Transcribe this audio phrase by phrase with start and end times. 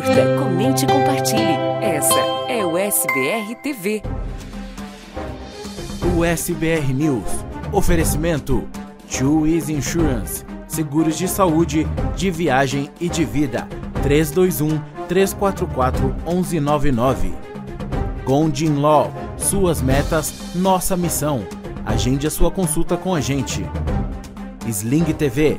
[0.00, 1.58] Curta, comente e compartilhe.
[1.82, 2.18] Essa
[2.48, 4.02] é o SBR TV.
[6.16, 7.28] O SBR News.
[7.70, 8.66] Oferecimento:
[9.46, 10.46] Easy Insurance.
[10.66, 13.68] Seguros de saúde, de viagem e de vida.
[14.02, 17.34] 321 344 1199.
[18.24, 19.12] Gondin Law.
[19.36, 21.44] Suas metas, nossa missão.
[21.84, 23.66] Agende a sua consulta com a gente.
[24.66, 25.58] Sling TV,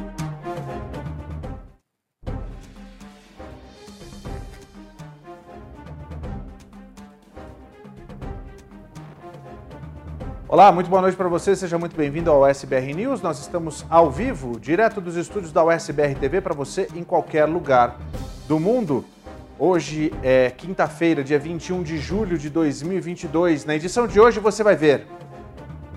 [10.51, 13.21] Olá, muito boa noite para você, seja muito bem-vindo ao SBR News.
[13.21, 17.95] Nós estamos ao vivo, direto dos estúdios da USBR TV para você em qualquer lugar
[18.49, 19.05] do mundo.
[19.57, 23.63] Hoje é quinta-feira, dia 21 de julho de 2022.
[23.63, 25.07] Na edição de hoje você vai ver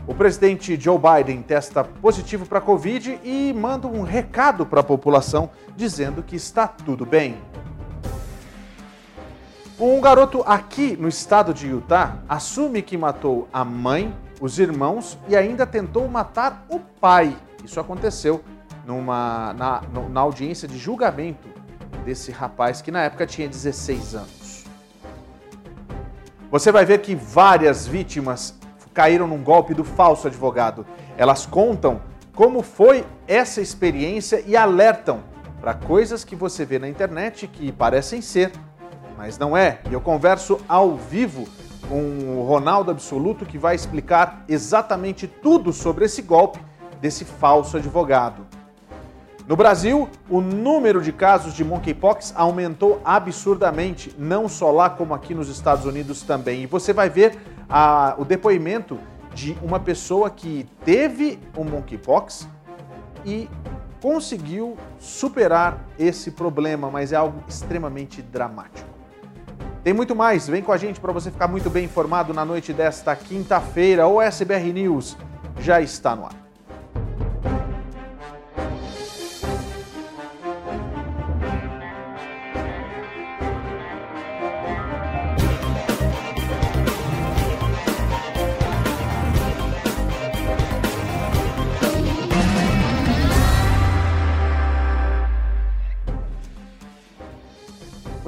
[0.06, 4.84] o presidente Joe Biden testa positivo para a Covid e manda um recado para a
[4.84, 7.36] população dizendo que está tudo bem.
[9.80, 15.36] Um garoto aqui no estado de Utah assume que matou a mãe, os irmãos e
[15.36, 17.36] ainda tentou matar o pai.
[17.64, 18.42] Isso aconteceu
[18.86, 21.48] numa, na, na audiência de julgamento
[22.04, 24.64] desse rapaz que na época tinha 16 anos.
[26.50, 28.54] Você vai ver que várias vítimas
[28.92, 30.86] caíram num golpe do falso advogado.
[31.16, 32.00] Elas contam
[32.34, 35.22] como foi essa experiência e alertam
[35.60, 38.52] para coisas que você vê na internet que parecem ser,
[39.16, 39.80] mas não é.
[39.90, 41.48] E eu converso ao vivo
[41.88, 46.60] com o Ronaldo Absoluto que vai explicar exatamente tudo sobre esse golpe
[47.00, 48.46] desse falso advogado.
[49.46, 55.34] No Brasil, o número de casos de monkeypox aumentou absurdamente, não só lá como aqui
[55.34, 56.62] nos Estados Unidos também.
[56.62, 57.36] E você vai ver
[57.68, 58.98] a, o depoimento
[59.34, 62.48] de uma pessoa que teve o monkeypox
[63.22, 63.48] e
[64.00, 68.93] conseguiu superar esse problema, mas é algo extremamente dramático.
[69.84, 72.72] Tem muito mais, vem com a gente para você ficar muito bem informado na noite
[72.72, 74.06] desta quinta-feira.
[74.06, 75.14] O SBR News
[75.60, 76.43] já está no ar.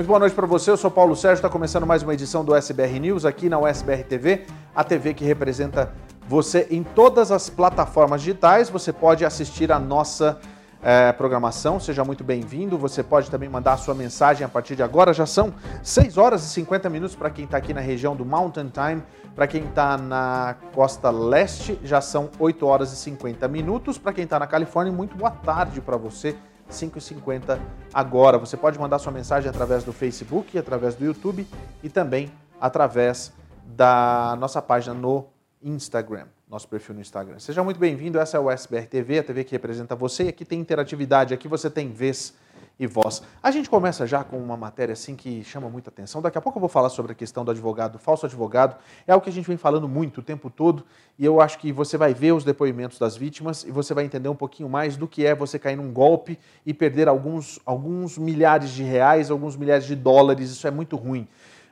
[0.07, 2.55] Muito boa noite para você, eu sou Paulo Sérgio, está começando mais uma edição do
[2.55, 5.93] SBR News aqui na USBR TV, a TV que representa
[6.29, 8.71] você em todas as plataformas digitais.
[8.71, 10.39] Você pode assistir a nossa
[10.81, 12.79] é, programação, seja muito bem-vindo.
[12.79, 15.13] Você pode também mandar a sua mensagem a partir de agora.
[15.13, 15.53] Já são
[15.83, 19.03] 6 horas e 50 minutos para quem está aqui na região do Mountain Time.
[19.35, 23.99] Para quem está na costa leste, já são 8 horas e 50 minutos.
[23.99, 26.37] Para quem está na Califórnia, muito boa tarde para você
[26.71, 27.59] 5h50
[27.93, 28.39] agora.
[28.39, 31.47] Você pode mandar sua mensagem através do Facebook, através do YouTube
[31.83, 33.33] e também através
[33.65, 35.27] da nossa página no
[35.63, 37.39] Instagram, nosso perfil no Instagram.
[37.39, 40.45] Seja muito bem-vindo, essa é o SBR TV, a TV que representa você e aqui
[40.45, 42.35] tem interatividade, aqui você tem vez
[42.79, 43.23] e voz.
[43.43, 46.21] A gente começa já com uma matéria assim que chama muita atenção.
[46.21, 48.77] Daqui a pouco eu vou falar sobre a questão do advogado, falso advogado.
[49.07, 50.85] É algo que a gente vem falando muito o tempo todo
[51.19, 54.29] e eu acho que você vai ver os depoimentos das vítimas e você vai entender
[54.29, 58.71] um pouquinho mais do que é você cair num golpe e perder alguns, alguns milhares
[58.71, 60.51] de reais, alguns milhares de dólares.
[60.51, 61.27] Isso é muito ruim.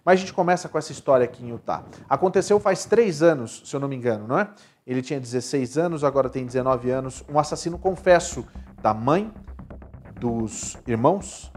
[0.05, 1.83] Mas a gente começa com essa história aqui em Utah.
[2.09, 4.49] Aconteceu faz três anos, se eu não me engano, não é?
[4.87, 7.25] Ele tinha 16 anos, agora tem 19 anos.
[7.27, 8.47] Um assassino confesso
[8.83, 9.33] da mãe,
[10.25, 11.53] dos irmãos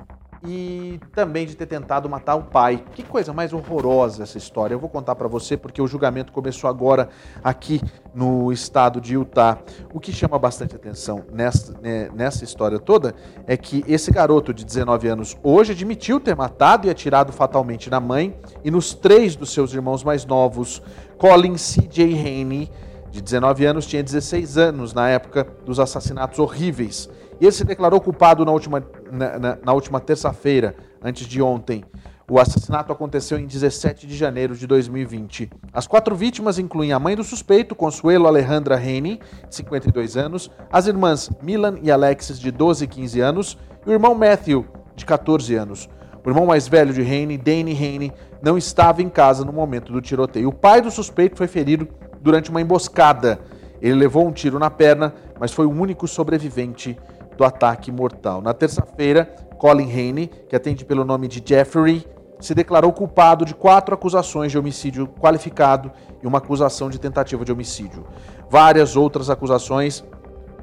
[0.45, 2.83] e também de ter tentado matar o pai.
[2.93, 4.75] Que coisa mais horrorosa essa história.
[4.75, 7.07] Eu vou contar para você porque o julgamento começou agora
[7.41, 7.81] aqui
[8.13, 9.57] no estado de Utah.
[9.93, 13.15] O que chama bastante atenção nessa, né, nessa história toda
[13.47, 18.01] é que esse garoto de 19 anos hoje admitiu ter matado e atirado fatalmente na
[18.01, 20.81] mãe e nos três dos seus irmãos mais novos.
[21.17, 22.03] Colin C.J.
[22.03, 22.69] Haney,
[23.09, 28.01] de 19 anos, tinha 16 anos na época dos assassinatos horríveis e ele se declarou
[28.01, 31.83] culpado na última, na, na, na última terça-feira, antes de ontem.
[32.29, 35.49] O assassinato aconteceu em 17 de janeiro de 2020.
[35.71, 40.87] As quatro vítimas incluem a mãe do suspeito, Consuelo Alejandra Reine, de 52 anos, as
[40.87, 45.55] irmãs Milan e Alexis, de 12 e 15 anos, e o irmão Matthew, de 14
[45.55, 45.87] anos.
[46.25, 48.11] O irmão mais velho de Reine, Danny Reine,
[48.41, 50.49] não estava em casa no momento do tiroteio.
[50.49, 51.87] O pai do suspeito foi ferido
[52.19, 53.39] durante uma emboscada.
[53.81, 56.97] Ele levou um tiro na perna, mas foi o único sobrevivente
[57.37, 58.41] do ataque mortal.
[58.41, 59.25] Na terça-feira,
[59.57, 62.05] Colin Haney, que atende pelo nome de Jeffrey,
[62.39, 65.91] se declarou culpado de quatro acusações de homicídio qualificado
[66.21, 68.05] e uma acusação de tentativa de homicídio.
[68.49, 70.03] Várias outras acusações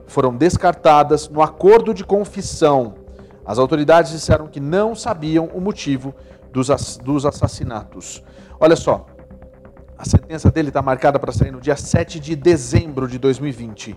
[0.06, 2.94] foram descartadas no acordo de confissão.
[3.44, 6.14] As autoridades disseram que não sabiam o motivo
[6.52, 8.22] dos, dos assassinatos.
[8.60, 9.06] Olha só,
[9.98, 13.96] a sentença dele está marcada para sair no dia 7 de dezembro de 2020.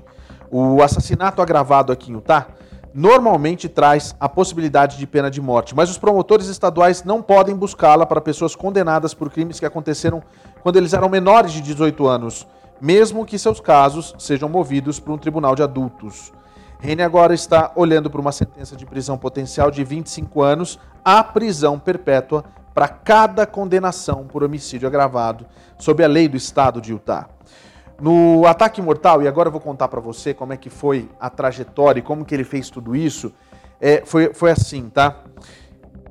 [0.50, 2.48] O assassinato agravado aqui em Utah
[2.94, 8.06] normalmente traz a possibilidade de pena de morte, mas os promotores estaduais não podem buscá-la
[8.06, 10.24] para pessoas condenadas por crimes que aconteceram
[10.62, 12.48] quando eles eram menores de 18 anos,
[12.82, 16.32] mesmo que seus casos sejam movidos por um tribunal de adultos.
[16.80, 21.80] Rene agora está olhando para uma sentença de prisão potencial de 25 anos à prisão
[21.80, 22.44] perpétua
[22.74, 25.48] para cada condenação por homicídio agravado,
[25.80, 27.37] sob a lei do estado de Utah.
[28.00, 31.32] No Ataque Mortal, e agora eu vou contar para você como é que foi a
[31.32, 33.34] trajetória e como que ele fez tudo isso,
[33.82, 35.24] é, foi, foi assim, tá?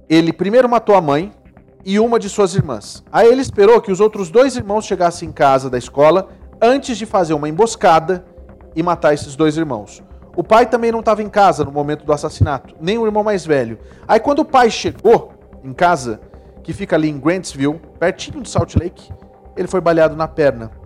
[0.09, 1.33] Ele primeiro matou a mãe
[1.85, 3.05] e uma de suas irmãs.
[3.12, 6.29] Aí ele esperou que os outros dois irmãos chegassem em casa da escola
[6.61, 8.25] antes de fazer uma emboscada
[8.75, 10.03] e matar esses dois irmãos.
[10.37, 13.47] O pai também não estava em casa no momento do assassinato, nem o irmão mais
[13.47, 13.79] velho.
[14.09, 16.21] Aí quando o pai chegou em casa,
[16.65, 19.12] que fica ali em Grantsville, pertinho de Salt Lake,
[19.56, 20.85] ele foi baleado na perna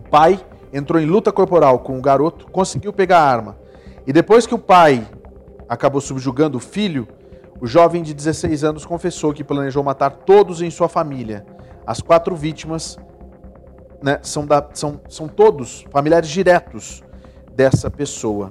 [0.00, 0.40] pai
[0.72, 3.58] entrou em luta corporal com o garoto, conseguiu pegar a arma.
[4.06, 5.06] E depois que o pai
[5.68, 7.08] acabou subjugando o filho,
[7.60, 11.46] o jovem de 16 anos confessou que planejou matar todos em sua família.
[11.86, 12.98] As quatro vítimas
[14.02, 17.02] né, são, da, são, são todos familiares diretos
[17.54, 18.50] dessa pessoa.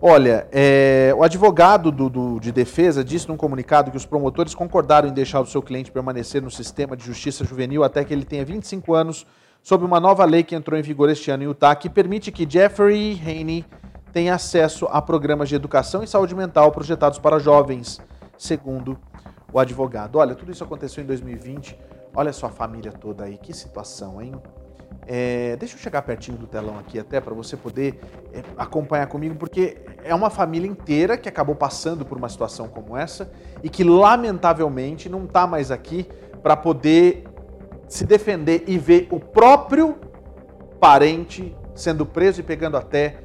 [0.00, 5.08] Olha, é, o advogado do, do, de defesa disse num comunicado que os promotores concordaram
[5.10, 8.42] em deixar o seu cliente permanecer no sistema de justiça juvenil até que ele tenha
[8.42, 9.26] 25 anos
[9.62, 12.48] sob uma nova lei que entrou em vigor este ano em Utah, que permite que
[12.48, 13.64] Jeffrey Haney
[14.12, 18.00] tenha acesso a programas de educação e saúde mental projetados para jovens,
[18.36, 18.98] segundo
[19.52, 20.16] o advogado.
[20.16, 21.78] Olha, tudo isso aconteceu em 2020.
[22.14, 24.34] Olha só a família toda aí, que situação, hein?
[25.06, 28.00] É, deixa eu chegar pertinho do telão aqui até para você poder
[28.32, 32.96] é, acompanhar comigo, porque é uma família inteira que acabou passando por uma situação como
[32.96, 33.30] essa
[33.62, 36.06] e que lamentavelmente não está mais aqui
[36.42, 37.24] para poder
[37.90, 39.96] se defender e ver o próprio
[40.78, 43.16] parente sendo preso e pegando até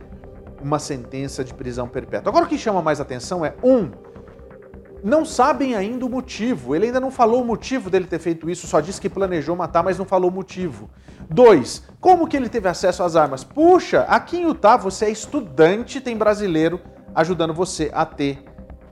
[0.59, 2.31] uma sentença de prisão perpétua.
[2.31, 3.91] Agora o que chama mais atenção é um,
[5.03, 6.75] não sabem ainda o motivo.
[6.75, 9.83] Ele ainda não falou o motivo dele ter feito isso, só disse que planejou matar,
[9.83, 10.89] mas não falou o motivo.
[11.29, 13.43] Dois, como que ele teve acesso às armas?
[13.43, 16.81] Puxa, aqui em Utah você é estudante, tem brasileiro
[17.13, 18.43] ajudando você a ter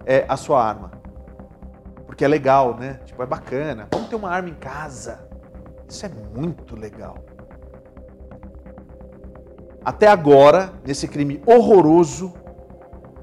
[0.06, 0.92] é, a sua arma.
[2.06, 3.00] Porque é legal, né?
[3.06, 3.88] Tipo, é bacana.
[3.92, 5.33] Vamos ter uma arma em casa.
[5.94, 7.24] Isso é muito legal.
[9.86, 12.34] Até agora, nesse crime horroroso,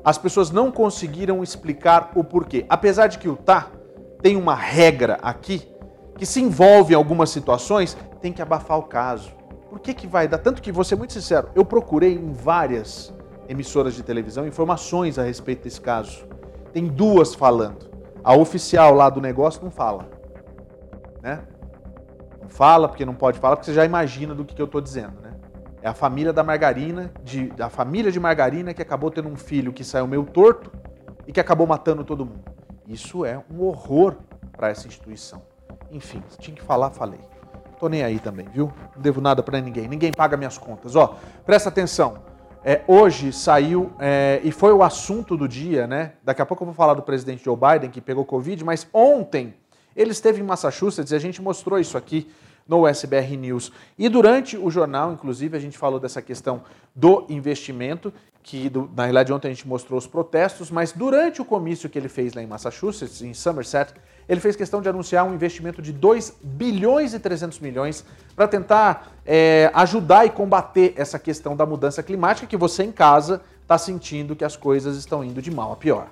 [0.05, 2.65] as pessoas não conseguiram explicar o porquê.
[2.69, 3.73] Apesar de que o Tá
[4.23, 5.69] tem uma regra aqui
[6.17, 9.33] que se envolve em algumas situações, tem que abafar o caso.
[9.69, 10.39] Por que, que vai dar?
[10.39, 13.13] Tanto que, vou ser muito sincero, eu procurei em várias
[13.49, 16.25] emissoras de televisão informações a respeito desse caso.
[16.73, 17.91] Tem duas falando.
[18.23, 20.09] A oficial lá do negócio não fala.
[21.21, 21.41] Né?
[22.51, 25.21] Fala porque não pode falar, porque você já imagina do que, que eu estou dizendo,
[25.23, 25.33] né?
[25.83, 29.73] É a família da Margarina, de, a família de Margarina que acabou tendo um filho
[29.73, 30.71] que saiu meio torto
[31.27, 32.45] e que acabou matando todo mundo.
[32.87, 34.17] Isso é um horror
[34.55, 35.43] para essa instituição.
[35.91, 37.21] Enfim, tinha que falar, falei.
[37.79, 38.71] Tô nem aí também, viu?
[38.95, 39.89] Não devo nada para ninguém.
[39.89, 40.95] Ninguém paga minhas contas.
[40.97, 42.19] Ó, presta atenção.
[42.63, 46.13] É, hoje saiu, é, e foi o assunto do dia, né?
[46.23, 49.55] Daqui a pouco eu vou falar do presidente Joe Biden, que pegou Covid, mas ontem
[49.97, 52.29] ele esteve em Massachusetts e a gente mostrou isso aqui
[52.71, 53.73] no SBR News.
[53.99, 56.63] E durante o jornal, inclusive, a gente falou dessa questão
[56.95, 61.45] do investimento, que do, na realidade ontem a gente mostrou os protestos, mas durante o
[61.45, 63.93] comício que ele fez lá em Massachusetts, em Somerset,
[64.29, 68.05] ele fez questão de anunciar um investimento de 2 bilhões e 300 milhões
[68.37, 73.43] para tentar é, ajudar e combater essa questão da mudança climática que você em casa
[73.63, 76.09] está sentindo que as coisas estão indo de mal a pior.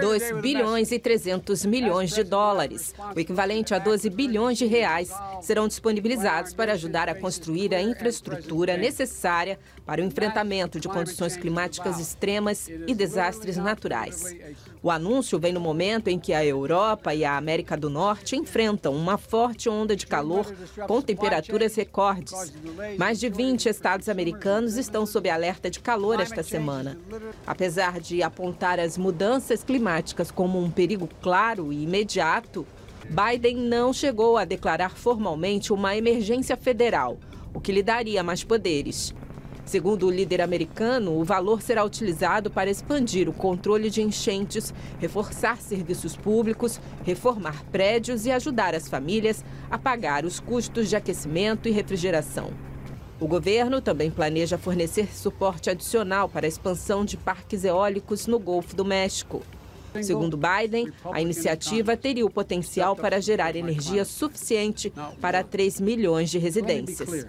[0.00, 5.10] 2 bilhões e 300 milhões de dólares, o equivalente a 12 bilhões de reais,
[5.42, 12.00] serão disponibilizados para ajudar a construir a infraestrutura necessária para o enfrentamento de condições climáticas
[12.00, 14.34] extremas e desastres naturais.
[14.82, 18.92] O anúncio vem no momento em que a Europa e a América do Norte enfrentam
[18.94, 20.44] uma forte onda de calor
[20.88, 22.52] com temperaturas recordes.
[22.98, 26.98] Mais de 20 estados americanos estão sob alerta de calor esta semana.
[27.46, 32.66] Apesar de apontar as mudanças climáticas como um perigo claro e imediato,
[33.08, 37.18] Biden não chegou a declarar formalmente uma emergência federal,
[37.54, 39.14] o que lhe daria mais poderes.
[39.66, 45.60] Segundo o líder americano, o valor será utilizado para expandir o controle de enchentes, reforçar
[45.60, 51.72] serviços públicos, reformar prédios e ajudar as famílias a pagar os custos de aquecimento e
[51.72, 52.52] refrigeração.
[53.18, 58.76] O governo também planeja fornecer suporte adicional para a expansão de parques eólicos no Golfo
[58.76, 59.42] do México.
[60.00, 66.38] Segundo Biden, a iniciativa teria o potencial para gerar energia suficiente para 3 milhões de
[66.38, 67.26] residências.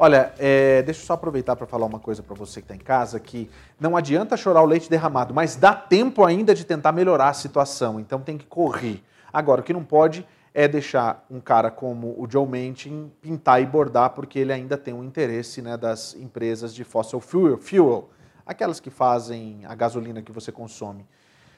[0.00, 2.78] Olha, é, deixa eu só aproveitar para falar uma coisa para você que está em
[2.78, 3.50] casa, que
[3.80, 7.98] não adianta chorar o leite derramado, mas dá tempo ainda de tentar melhorar a situação,
[7.98, 9.02] então tem que correr.
[9.32, 10.24] Agora, o que não pode
[10.54, 14.94] é deixar um cara como o Joe Manchin pintar e bordar, porque ele ainda tem
[14.94, 18.08] um interesse né, das empresas de fossil fuel, fuel,
[18.46, 21.04] aquelas que fazem a gasolina que você consome.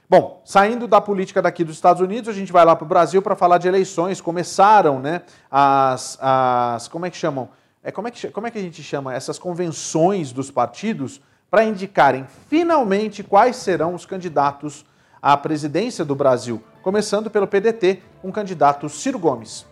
[0.09, 3.21] Bom, saindo da política daqui dos Estados Unidos, a gente vai lá para o Brasil
[3.21, 4.19] para falar de eleições.
[4.19, 5.21] Começaram, né,
[5.51, 7.51] as, as como é que chamam?
[7.83, 11.21] É, como, é que, como é que a gente chama essas convenções dos partidos
[11.51, 14.85] para indicarem finalmente quais serão os candidatos
[15.21, 19.67] à presidência do Brasil, começando pelo PDT, um candidato Ciro Gomes.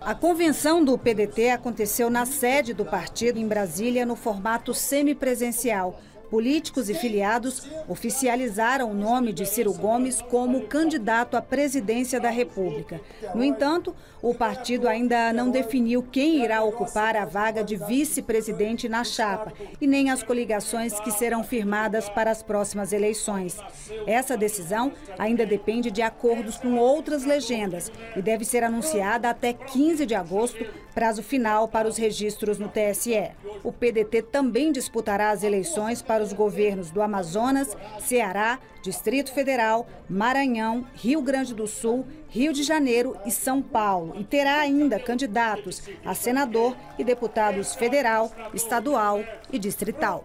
[0.00, 5.98] A convenção do PDT aconteceu na sede do partido em Brasília no formato semipresencial
[6.34, 13.00] políticos e filiados oficializaram o nome de Ciro Gomes como candidato à presidência da República.
[13.36, 19.04] No entanto, o partido ainda não definiu quem irá ocupar a vaga de vice-presidente na
[19.04, 23.56] chapa e nem as coligações que serão firmadas para as próximas eleições.
[24.04, 30.04] Essa decisão ainda depende de acordos com outras legendas e deve ser anunciada até 15
[30.04, 33.30] de agosto, prazo final para os registros no TSE.
[33.62, 40.86] O PDT também disputará as eleições para os governos do Amazonas, Ceará, Distrito Federal, Maranhão,
[40.94, 44.14] Rio Grande do Sul, Rio de Janeiro e São Paulo.
[44.16, 50.24] E terá ainda candidatos a senador e deputados federal, estadual e distrital.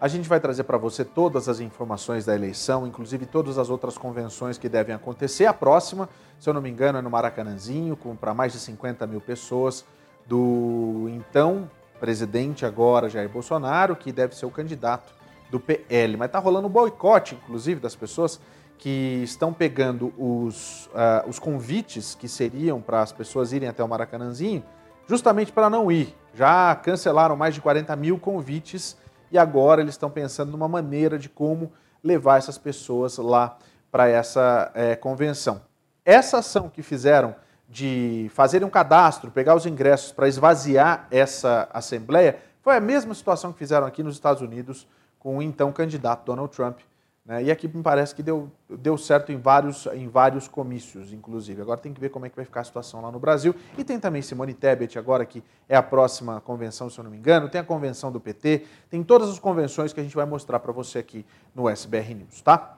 [0.00, 3.98] A gente vai trazer para você todas as informações da eleição, inclusive todas as outras
[3.98, 5.46] convenções que devem acontecer.
[5.46, 6.08] A próxima,
[6.38, 9.84] se eu não me engano, é no Maracanãzinho, para mais de 50 mil pessoas,
[10.24, 11.68] do então
[11.98, 15.12] presidente agora, Jair Bolsonaro, que deve ser o candidato
[15.50, 16.16] do PL.
[16.16, 18.40] Mas está rolando um boicote, inclusive, das pessoas
[18.78, 23.88] que estão pegando os, uh, os convites que seriam para as pessoas irem até o
[23.88, 24.62] Maracanãzinho,
[25.06, 26.14] justamente para não ir.
[26.32, 28.96] Já cancelaram mais de 40 mil convites
[29.32, 33.58] e agora eles estão pensando numa maneira de como levar essas pessoas lá
[33.90, 35.62] para essa é, convenção.
[36.04, 37.34] Essa ação que fizeram
[37.68, 43.52] de fazerem um cadastro, pegar os ingressos para esvaziar essa Assembleia, foi a mesma situação
[43.52, 44.86] que fizeram aqui nos Estados Unidos
[45.18, 46.78] com o então candidato Donald Trump.
[47.28, 47.44] Né?
[47.44, 51.60] E aqui me parece que deu, deu certo em vários, em vários comícios, inclusive.
[51.60, 53.54] Agora tem que ver como é que vai ficar a situação lá no Brasil.
[53.76, 57.18] E tem também Simone Tebet agora, que é a próxima convenção, se eu não me
[57.18, 57.50] engano.
[57.50, 58.64] Tem a convenção do PT.
[58.88, 62.40] Tem todas as convenções que a gente vai mostrar para você aqui no SBR News,
[62.40, 62.77] tá?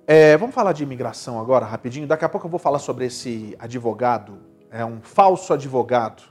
[0.08, 2.06] É, vamos falar de imigração agora, rapidinho.
[2.06, 4.38] Daqui a pouco eu vou falar sobre esse advogado,
[4.70, 6.22] é um falso advogado.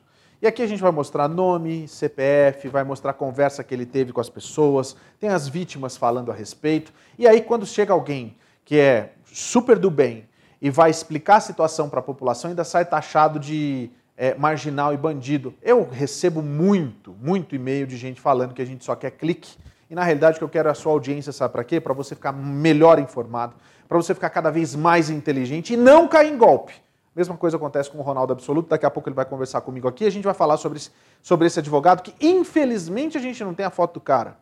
[0.40, 4.12] E aqui a gente vai mostrar nome, CPF, vai mostrar a conversa que ele teve
[4.12, 6.92] com as pessoas, tem as vítimas falando a respeito.
[7.18, 10.28] E aí, quando chega alguém que é super do bem
[10.62, 14.96] e vai explicar a situação para a população, ainda sai taxado de é, marginal e
[14.96, 15.52] bandido.
[15.60, 19.56] Eu recebo muito, muito e-mail de gente falando que a gente só quer clique
[19.88, 21.80] E na realidade o que eu quero é a sua audiência, sabe para quê?
[21.80, 23.54] Para você ficar melhor informado,
[23.88, 26.74] para você ficar cada vez mais inteligente e não cair em golpe.
[27.14, 30.04] Mesma coisa acontece com o Ronaldo Absoluto, daqui a pouco ele vai conversar comigo aqui,
[30.04, 30.90] a gente vai falar sobre esse,
[31.22, 34.36] sobre esse advogado que infelizmente a gente não tem a foto do cara.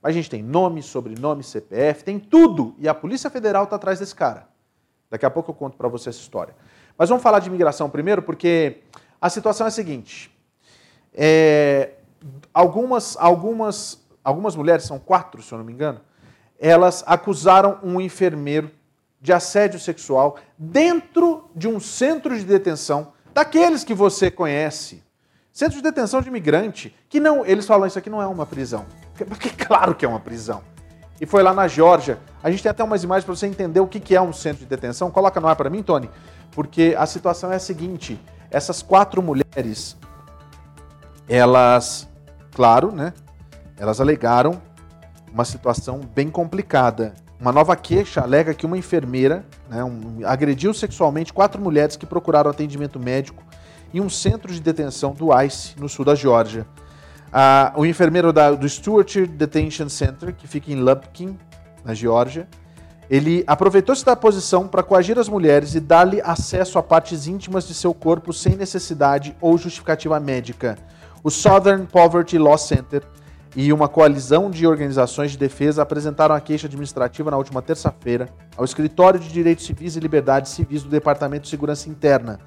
[0.00, 2.74] Mas a gente tem nome, sobrenome, CPF, tem tudo.
[2.78, 4.46] E a Polícia Federal está atrás desse cara.
[5.10, 6.54] Daqui a pouco eu conto para você essa história.
[6.96, 8.82] Mas vamos falar de imigração primeiro, porque
[9.18, 10.30] a situação é a seguinte.
[11.14, 11.92] É,
[12.52, 16.00] algumas, algumas, algumas mulheres, são quatro, se eu não me engano,
[16.58, 18.70] elas acusaram um enfermeiro
[19.20, 25.02] de assédio sexual dentro de um centro de detenção, daqueles que você conhece.
[25.52, 28.86] Centro de detenção de imigrante, que não, eles falam isso aqui não é uma prisão.
[29.28, 30.62] Porque claro que é uma prisão.
[31.20, 32.18] E foi lá na Geórgia.
[32.42, 34.66] A gente tem até umas imagens para você entender o que é um centro de
[34.66, 35.10] detenção.
[35.10, 36.10] Coloca no ar para mim, Tony,
[36.50, 39.96] porque a situação é a seguinte: essas quatro mulheres,
[41.28, 42.08] elas,
[42.52, 43.12] claro, né?
[43.78, 44.60] Elas alegaram
[45.32, 47.14] uma situação bem complicada.
[47.40, 52.50] Uma nova queixa alega que uma enfermeira né, um, agrediu sexualmente quatro mulheres que procuraram
[52.50, 53.42] atendimento médico
[53.92, 56.66] em um centro de detenção do ICE, no sul da Geórgia.
[57.32, 61.36] Ah, o enfermeiro da, do Stuart Detention Center, que fica em Lubkin,
[61.84, 62.48] na Geórgia,
[63.10, 67.74] ele aproveitou-se da posição para coagir as mulheres e dar-lhe acesso a partes íntimas de
[67.74, 70.78] seu corpo sem necessidade ou justificativa médica.
[71.22, 73.02] O Southern Poverty Law Center
[73.56, 78.64] e uma coalizão de organizações de defesa apresentaram a queixa administrativa na última terça-feira ao
[78.64, 82.40] Escritório de Direitos Civis e Liberdades Civis do Departamento de Segurança Interna.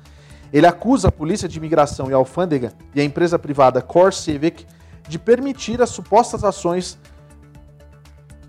[0.51, 4.65] Ele acusa a Polícia de Imigração e Alfândega e a empresa privada Core Civic
[5.07, 6.97] de permitir as supostas ações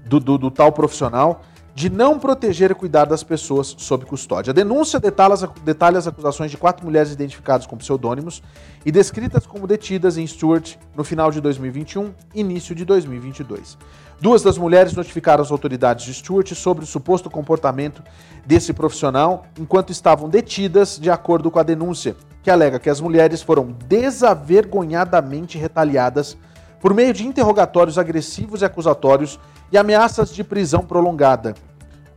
[0.05, 1.43] do, do, do tal profissional
[1.79, 4.51] de não proteger e cuidar das pessoas sob custódia.
[4.51, 8.43] A denúncia detalha as, detalha as acusações de quatro mulheres identificadas com pseudônimos
[8.85, 13.79] e descritas como detidas em Stuart no final de 2021 início de 2022.
[14.21, 18.03] Duas das mulheres notificaram as autoridades de Stuart sobre o suposto comportamento
[18.45, 23.41] desse profissional enquanto estavam detidas, de acordo com a denúncia, que alega que as mulheres
[23.41, 26.37] foram desavergonhadamente retaliadas
[26.81, 29.39] por meio de interrogatórios agressivos e acusatórios
[29.71, 31.55] e ameaças de prisão prolongada.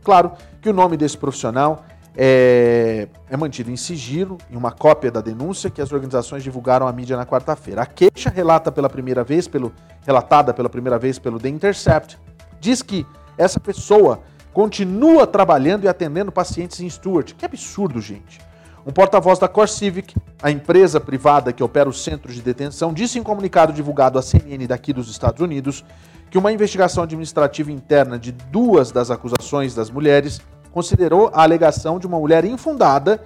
[0.02, 1.84] Claro que o nome desse profissional
[2.16, 6.92] é, é, mantido em sigilo, em uma cópia da denúncia que as organizações divulgaram à
[6.92, 7.82] mídia na quarta-feira.
[7.82, 9.72] A queixa relata pela primeira vez, pelo,
[10.04, 12.18] relatada pela primeira vez pelo The Intercept,
[12.60, 13.06] diz que
[13.38, 14.20] essa pessoa
[14.52, 17.32] continua trabalhando e atendendo pacientes em Stuart.
[17.32, 18.40] Que absurdo, gente.
[18.84, 23.16] Um porta-voz da Core Civic, a empresa privada que opera o centro de detenção, disse
[23.16, 25.84] em comunicado divulgado à CNN daqui dos Estados Unidos
[26.28, 30.40] que uma investigação administrativa interna de duas das acusações das mulheres
[30.72, 33.22] considerou a alegação de uma mulher infundada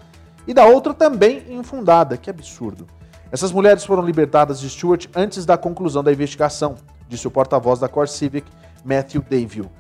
[0.47, 2.19] e da outra também infundada.
[2.19, 2.87] Que absurdo.
[3.33, 6.75] Essas mulheres foram libertadas de Stuart antes da conclusão da investigação,
[7.09, 8.47] disse o porta-voz da Core Civic,
[8.85, 9.71] Matthew Daville.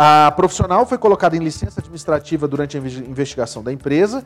[0.00, 4.22] A profissional foi colocada em licença administrativa durante a investigação da empresa,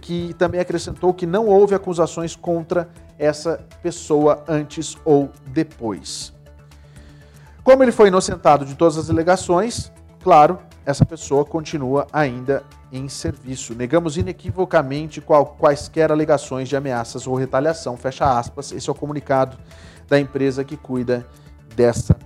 [0.00, 6.34] que também acrescentou que não houve acusações contra essa pessoa antes ou depois.
[7.62, 13.72] Como ele foi inocentado de todas as alegações, claro, essa pessoa continua ainda em serviço.
[13.72, 15.22] Negamos inequivocamente
[15.58, 17.96] quaisquer alegações de ameaças ou retaliação.
[17.96, 18.72] Fecha aspas.
[18.72, 19.56] Esse é o comunicado
[20.08, 21.24] da empresa que cuida
[21.76, 22.16] dessa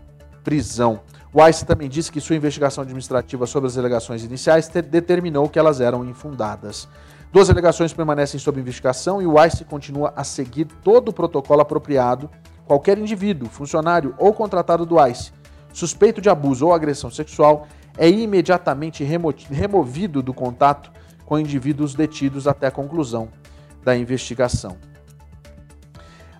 [0.42, 1.00] prisão.
[1.32, 5.80] O ICE também disse que sua investigação administrativa sobre as alegações iniciais determinou que elas
[5.80, 6.88] eram infundadas.
[7.32, 12.30] Duas alegações permanecem sob investigação e o ICE continua a seguir todo o protocolo apropriado.
[12.66, 15.32] Qualquer indivíduo, funcionário ou contratado do ICE
[15.72, 20.90] suspeito de abuso ou agressão sexual é imediatamente remo removido do contato
[21.24, 23.28] com indivíduos detidos até a conclusão
[23.84, 24.76] da investigação.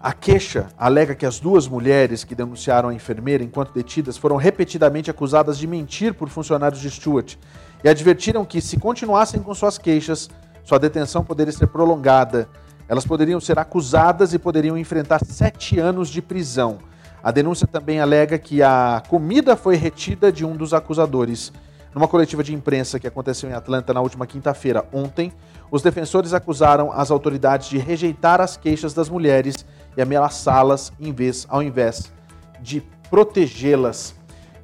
[0.00, 5.11] A queixa alega que as duas mulheres que denunciaram a enfermeira enquanto detidas foram repetidamente
[5.11, 7.34] acusadas de mentir por funcionários de Stuart
[7.82, 10.30] e advertiram que, se continuassem com suas queixas,
[10.62, 12.48] sua detenção poderia ser prolongada.
[12.88, 16.78] Elas poderiam ser acusadas e poderiam enfrentar sete anos de prisão.
[17.20, 21.52] A denúncia também alega que a comida foi retida de um dos acusadores.
[21.98, 25.32] Numa coletiva de imprensa que aconteceu em Atlanta na última quinta-feira, ontem,
[25.68, 31.44] os defensores acusaram as autoridades de rejeitar as queixas das mulheres e ameaçá-las em vez,
[31.50, 32.12] ao invés
[32.61, 32.80] de
[33.11, 34.14] protegê-las.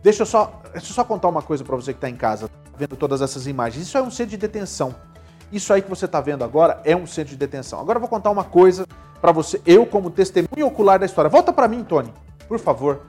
[0.01, 2.49] Deixa eu só, deixa eu só contar uma coisa para você que está em casa,
[2.79, 3.85] vendo todas essas imagens.
[3.85, 4.95] Isso é um centro de detenção.
[5.51, 7.81] Isso aí que você está vendo agora é um centro de detenção.
[7.81, 8.87] Agora eu vou contar uma coisa
[9.21, 11.29] para você, eu como testemunho ocular da história.
[11.29, 12.15] Volta para mim, Tony,
[12.47, 13.07] por favor.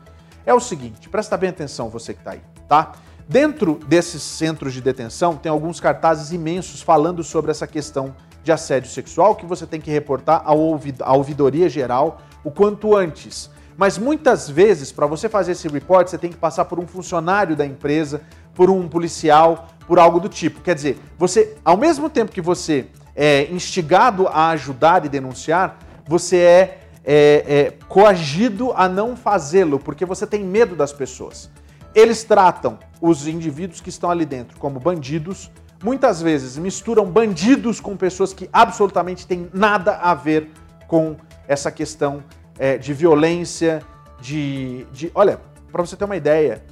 [0.47, 2.93] É o seguinte, presta bem atenção você que está aí, tá?
[3.27, 8.91] Dentro desses centros de detenção tem alguns cartazes imensos falando sobre essa questão de assédio
[8.91, 13.49] sexual que você tem que reportar à ouvidoria geral o quanto antes.
[13.75, 17.55] Mas muitas vezes, para você fazer esse report, você tem que passar por um funcionário
[17.55, 18.21] da empresa,
[18.53, 20.61] por um policial, por algo do tipo.
[20.61, 22.85] Quer dizer, você, ao mesmo tempo que você
[23.15, 30.05] é instigado a ajudar e denunciar, você é, é, é coagido a não fazê-lo, porque
[30.05, 31.49] você tem medo das pessoas.
[31.95, 35.49] Eles tratam os indivíduos que estão ali dentro como bandidos,
[35.81, 40.51] muitas vezes misturam bandidos com pessoas que absolutamente têm nada a ver
[40.87, 41.15] com
[41.47, 42.21] essa questão
[42.59, 43.81] é, de violência,
[44.19, 45.09] de, de.
[45.15, 45.39] Olha,
[45.71, 46.63] para você ter uma ideia,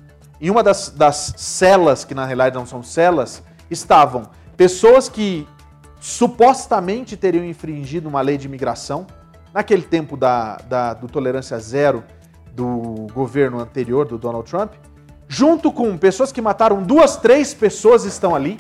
[0.41, 5.47] em uma das, das celas, que na realidade não são celas, estavam pessoas que
[6.01, 9.07] supostamente teriam infringido uma lei de imigração,
[9.53, 12.03] naquele tempo da, da, do tolerância zero
[12.53, 14.73] do governo anterior, do Donald Trump,
[15.33, 18.59] junto com pessoas que mataram duas, três pessoas estão ali,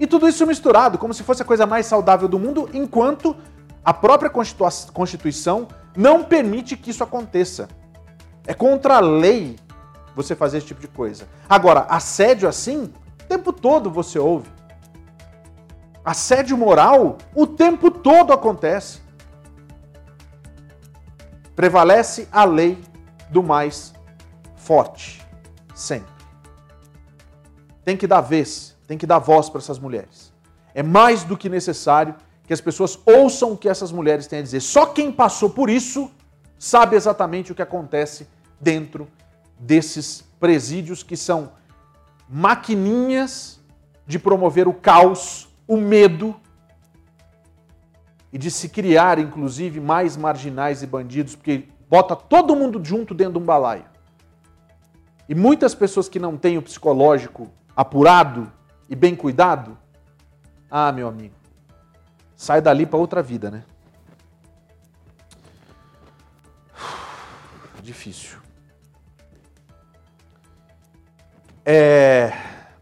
[0.00, 3.36] e tudo isso misturado, como se fosse a coisa mais saudável do mundo, enquanto
[3.84, 7.68] a própria Constituição não permite que isso aconteça.
[8.44, 9.56] É contra a lei
[10.16, 11.28] você fazer esse tipo de coisa.
[11.48, 14.48] Agora, assédio assim, o tempo todo você ouve.
[16.04, 19.00] Assédio moral, o tempo todo acontece.
[21.54, 22.82] Prevalece a lei
[23.30, 23.94] do mais
[24.56, 25.23] forte,
[25.74, 26.12] sempre.
[27.84, 30.32] Tem que dar vez, tem que dar voz para essas mulheres.
[30.74, 32.14] É mais do que necessário
[32.46, 34.60] que as pessoas ouçam o que essas mulheres têm a dizer.
[34.60, 36.10] Só quem passou por isso
[36.58, 38.26] sabe exatamente o que acontece
[38.60, 39.08] dentro
[39.58, 41.52] desses presídios que são
[42.28, 43.60] maquininhas
[44.06, 46.34] de promover o caos, o medo
[48.32, 53.34] e de se criar, inclusive, mais marginais e bandidos, porque bota todo mundo junto dentro
[53.34, 53.84] de um balaio.
[55.28, 58.52] E muitas pessoas que não têm o psicológico apurado
[58.88, 59.78] e bem cuidado,
[60.70, 61.34] ah, meu amigo,
[62.36, 63.64] sai dali para outra vida, né?
[67.82, 68.38] Difícil.
[71.64, 72.32] É...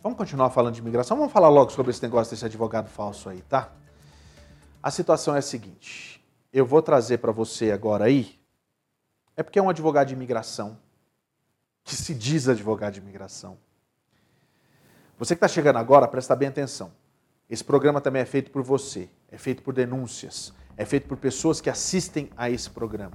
[0.03, 1.17] Vamos continuar falando de imigração?
[1.17, 3.71] Vamos falar logo sobre esse negócio desse advogado falso aí, tá?
[4.83, 6.21] A situação é a seguinte.
[6.53, 8.41] Eu vou trazer para você agora aí.
[9.37, 10.77] É porque é um advogado de imigração,
[11.85, 13.57] que se diz advogado de imigração.
[15.19, 16.93] Você que está chegando agora, presta bem atenção.
[17.49, 21.61] Esse programa também é feito por você, é feito por denúncias, é feito por pessoas
[21.61, 23.13] que assistem a esse programa.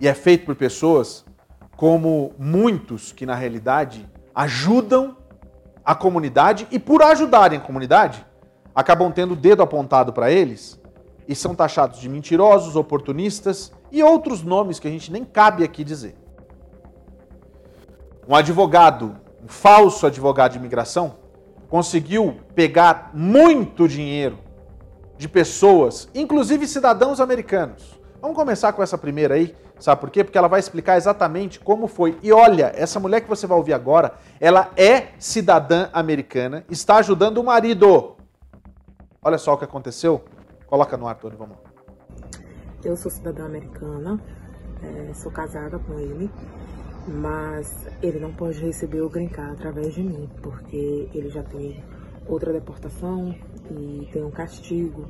[0.00, 1.24] E é feito por pessoas
[1.76, 5.16] como muitos que, na realidade, ajudam
[5.84, 8.24] a comunidade e, por ajudarem a comunidade,
[8.74, 10.80] acabam tendo o dedo apontado para eles
[11.26, 15.82] e são taxados de mentirosos, oportunistas e outros nomes que a gente nem cabe aqui
[15.82, 16.14] dizer.
[18.28, 21.16] Um advogado, um falso advogado de imigração,
[21.68, 24.38] conseguiu pegar muito dinheiro
[25.16, 27.98] de pessoas, inclusive cidadãos americanos.
[28.20, 30.24] Vamos começar com essa primeira aí, Sabe por quê?
[30.24, 32.18] Porque ela vai explicar exatamente como foi.
[32.22, 37.38] E olha, essa mulher que você vai ouvir agora, ela é cidadã americana, está ajudando
[37.38, 38.16] o marido.
[39.22, 40.24] Olha só o que aconteceu.
[40.66, 41.62] Coloca no ar, Tony, vamos lá.
[42.84, 44.20] Eu sou cidadã americana,
[44.82, 46.30] é, sou casada com ele,
[47.08, 51.82] mas ele não pode receber o green através de mim, porque ele já tem
[52.26, 53.34] outra deportação
[53.70, 55.06] e tem um castigo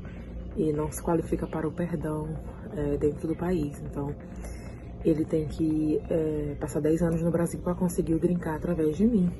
[0.56, 2.28] e não se qualifica para o perdão
[2.76, 3.80] é, dentro do país.
[3.82, 4.14] Então,
[5.04, 9.06] ele tem que é, passar 10 anos no Brasil para conseguir o green através de
[9.06, 9.30] mim.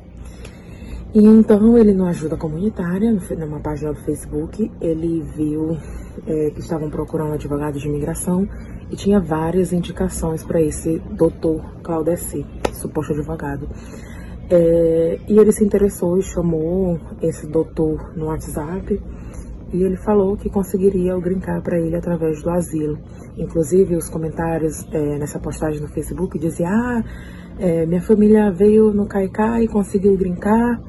[1.15, 5.77] E então ele no ajuda comunitária, numa página do Facebook, ele viu
[6.27, 8.47] é, que estavam procurando advogado de imigração
[8.91, 13.69] e tinha várias indicações para esse doutor Claudeci, suposto advogado.
[14.51, 19.01] É, e ele se interessou e chamou esse doutor no WhatsApp
[19.73, 22.99] e ele falou que conseguiria o green para ele através do asilo.
[23.37, 27.05] Inclusive, os comentários é, nessa postagem no Facebook diziam: Ah,
[27.59, 30.81] é, minha família veio no Caicá e conseguiu brincar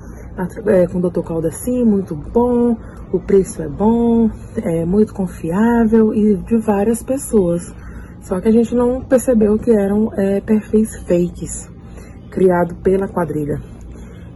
[0.67, 1.21] é, com o Dr.
[1.21, 2.77] Caldaci, muito bom,
[3.11, 7.73] o preço é bom, é muito confiável e de várias pessoas.
[8.21, 11.69] Só que a gente não percebeu que eram é, perfis fakes,
[12.29, 13.61] criados pela quadrilha.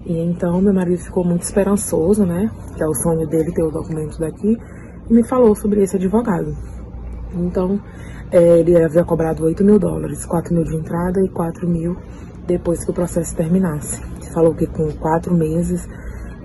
[0.06, 2.50] E então meu marido ficou muito esperançoso, né?
[2.76, 4.58] Que é o sonho dele ter o documento daqui,
[5.10, 6.56] e me falou sobre esse advogado.
[7.36, 7.80] Então,
[8.32, 11.96] é, ele havia cobrado 8 mil dólares, 4 mil de entrada e 4 mil
[12.48, 14.02] depois que o processo terminasse.
[14.34, 15.88] Falou que com quatro meses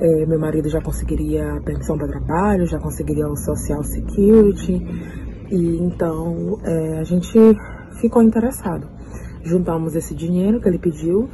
[0.00, 4.86] é, meu marido já conseguiria a permissão para trabalho, já conseguiria o Social Security.
[5.50, 7.38] E então é, a gente
[8.00, 8.86] ficou interessado.
[9.42, 11.28] Juntamos esse dinheiro que ele pediu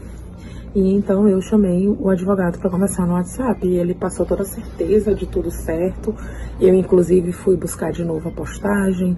[0.75, 4.47] e então eu chamei o advogado para conversar no WhatsApp e ele passou toda a
[4.47, 6.13] certeza de tudo certo.
[6.61, 9.17] Eu inclusive fui buscar de novo a postagem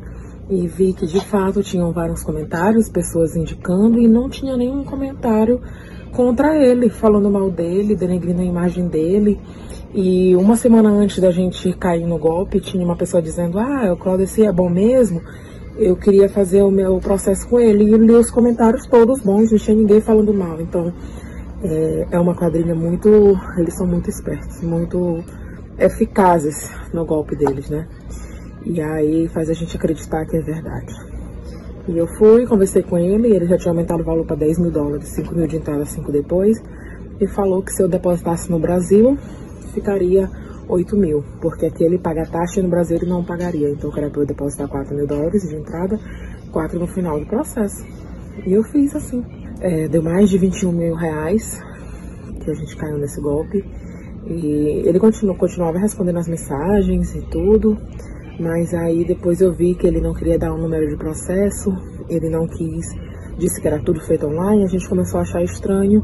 [0.51, 5.61] e vi que de fato tinham vários comentários, pessoas indicando e não tinha nenhum comentário
[6.13, 9.41] contra ele, falando mal dele, denegrindo a imagem dele.
[9.97, 13.97] E uma semana antes da gente cair no golpe, tinha uma pessoa dizendo: Ah, o
[13.97, 15.23] Claudeci é bom mesmo.
[15.79, 19.59] Eu queria fazer o meu processo com ele e li os comentários todos bons, não
[19.59, 20.61] tinha ninguém falando mal.
[20.61, 20.93] Então
[21.65, 23.09] é, é uma quadrilha muito.
[23.57, 25.25] Eles são muito espertos, muito
[25.79, 27.89] eficazes no golpe deles, né?
[28.67, 30.95] E aí faz a gente acreditar que é verdade.
[31.89, 34.71] E eu fui, conversei com ele, ele já tinha aumentado o valor para 10 mil
[34.71, 36.63] dólares, 5 mil de entrada, 5 depois.
[37.19, 39.17] E falou que se eu depositasse no Brasil,
[39.77, 40.31] ficaria
[40.69, 43.69] 8 mil, porque aqui ele paga taxa e no Brasil ele não pagaria.
[43.69, 46.01] Então era para eu depositar 4 mil dólares de entrada,
[46.51, 47.85] 4 no final do processo.
[48.47, 49.23] E eu fiz assim.
[49.61, 51.61] É, deu mais de 21 mil reais
[52.43, 53.65] que a gente caiu nesse golpe.
[54.27, 57.77] E ele continuou, continuava respondendo as mensagens e tudo.
[58.41, 61.71] Mas aí depois eu vi que ele não queria dar um número de processo,
[62.09, 62.87] ele não quis,
[63.39, 66.03] disse que era tudo feito online, a gente começou a achar estranho.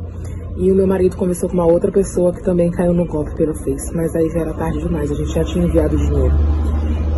[0.56, 3.54] E o meu marido conversou com uma outra pessoa que também caiu no golpe pelo
[3.54, 6.34] Face, mas aí já era tarde demais, a gente já tinha enviado o dinheiro.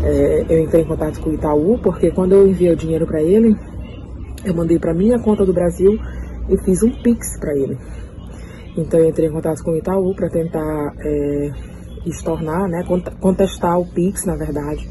[0.05, 3.23] É, eu entrei em contato com o Itaú, porque quando eu enviei o dinheiro para
[3.23, 3.57] ele,
[4.45, 5.99] eu mandei para minha conta do Brasil
[6.49, 7.77] e fiz um Pix para ele.
[8.77, 11.51] Então eu entrei em contato com o Itaú para tentar é,
[12.07, 12.85] estornar, né,
[13.21, 14.89] contestar o Pix, na verdade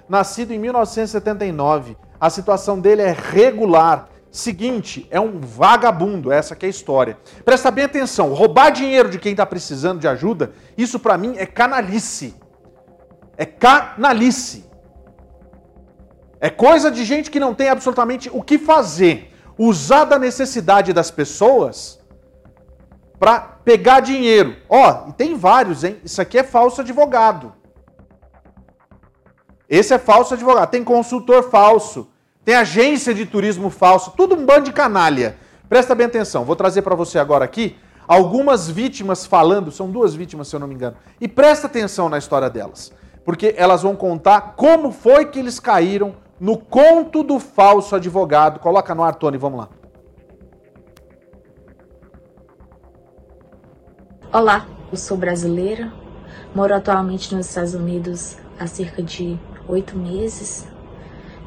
[0.07, 1.97] nascido em 1979.
[2.19, 4.09] A situação dele é regular.
[4.37, 7.17] Seguinte, é um vagabundo, essa que é a história.
[7.43, 11.45] Presta bem atenção, roubar dinheiro de quem está precisando de ajuda, isso para mim é
[11.47, 12.35] canalice.
[13.35, 14.69] É canalice.
[16.39, 19.33] É coisa de gente que não tem absolutamente o que fazer.
[19.57, 21.99] Usar da necessidade das pessoas
[23.17, 24.55] para pegar dinheiro.
[24.69, 25.99] Ó, oh, e tem vários, hein?
[26.03, 27.55] Isso aqui é falso advogado.
[29.67, 30.69] Esse é falso advogado.
[30.69, 32.07] Tem consultor falso.
[32.47, 34.13] Tem agência de turismo falso.
[34.15, 35.35] Tudo um bando de canalha.
[35.67, 36.45] Presta bem atenção.
[36.45, 37.75] Vou trazer para você agora aqui
[38.07, 39.69] algumas vítimas falando.
[39.69, 40.95] São duas vítimas, se eu não me engano.
[41.19, 42.93] E presta atenção na história delas.
[43.25, 48.61] Porque elas vão contar como foi que eles caíram no conto do falso advogado.
[48.61, 49.37] Coloca no ar, Tony.
[49.37, 49.69] Vamos lá.
[54.31, 55.91] Olá, eu sou brasileira,
[56.55, 60.76] moro atualmente nos Estados Unidos há cerca de oito meses.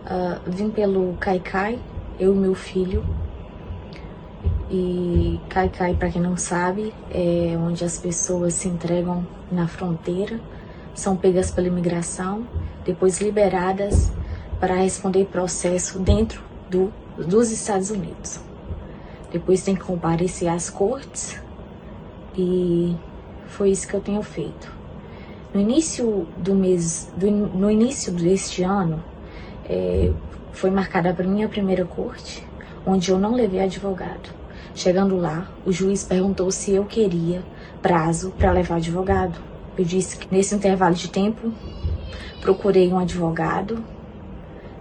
[0.05, 1.79] Uh, vim pelo Caicai,
[2.19, 3.05] eu e meu filho.
[4.71, 10.41] E Caicai, para quem não sabe, é onde as pessoas se entregam na fronteira,
[10.95, 12.47] são pegas pela imigração,
[12.85, 14.13] depois liberadas
[14.61, 18.41] para responder processo dentro do, dos Estados Unidos.
[19.33, 21.41] Depois tem que comparecer às cortes
[22.37, 22.97] e
[23.47, 24.73] foi isso que eu tenho feito.
[25.53, 29.03] No início do mês, do, no início deste ano,
[29.71, 30.11] é,
[30.53, 32.45] foi marcada para minha primeira corte,
[32.85, 34.31] onde eu não levei advogado.
[34.75, 37.43] Chegando lá, o juiz perguntou se eu queria
[37.81, 39.39] prazo para levar advogado.
[39.79, 41.53] Eu disse que nesse intervalo de tempo
[42.41, 43.83] procurei um advogado,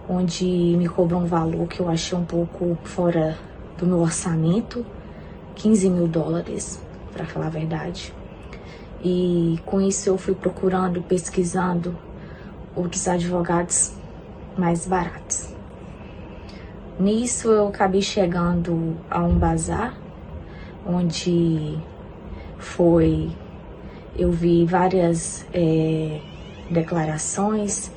[0.08, 3.38] onde me cobrou um valor que eu achei um pouco fora
[3.78, 4.84] do meu orçamento,
[5.54, 8.12] 15 mil dólares, para falar a verdade.
[9.04, 11.96] E com isso eu fui procurando, pesquisando
[12.74, 13.99] outros advogados
[14.60, 15.54] mais baratos.
[16.98, 19.96] Nisso eu acabei chegando a um bazar
[20.86, 21.78] onde
[22.58, 23.30] foi
[24.16, 26.20] eu vi várias é,
[26.70, 27.90] declarações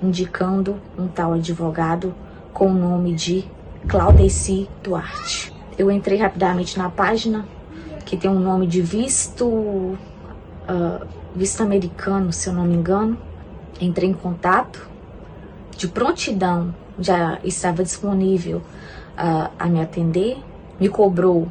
[0.00, 2.14] indicando um tal advogado
[2.52, 3.44] com o nome de
[3.88, 5.52] Claudeci Duarte.
[5.76, 7.44] Eu entrei rapidamente na página
[8.06, 9.98] que tem um nome de visto uh,
[11.34, 13.18] visto americano, se eu não me engano.
[13.80, 14.93] Entrei em contato
[15.76, 20.38] de prontidão, já estava disponível uh, a me atender,
[20.78, 21.48] me cobrou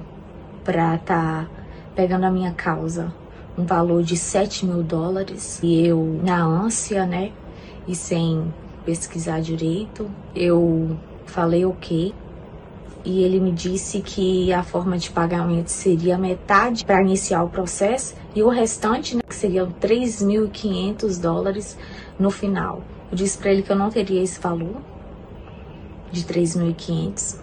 [0.63, 1.49] para estar tá
[1.95, 3.13] pegando a minha causa
[3.57, 7.31] um valor de 7 mil dólares e eu, na ânsia, né,
[7.87, 8.53] e sem
[8.85, 12.13] pesquisar direito, eu falei ok.
[13.05, 18.15] E ele me disse que a forma de pagamento seria metade para iniciar o processo
[18.33, 21.77] e o restante, né, que seriam 3.500 dólares
[22.17, 22.81] no final.
[23.13, 24.81] Eu disse para ele que eu não teria esse valor
[26.11, 27.37] de 3.500.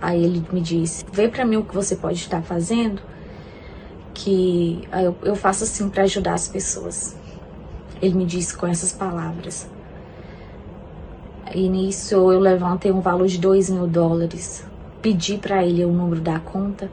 [0.00, 3.00] Aí ele me disse: "Vê para mim o que você pode estar fazendo
[4.12, 4.82] que
[5.22, 7.16] eu, faço assim para ajudar as pessoas.
[8.02, 9.70] Ele me disse com essas palavras.
[11.54, 14.64] E nisso eu levantei um valor de dois mil dólares.
[15.00, 16.90] Pedi para ele o número da conta.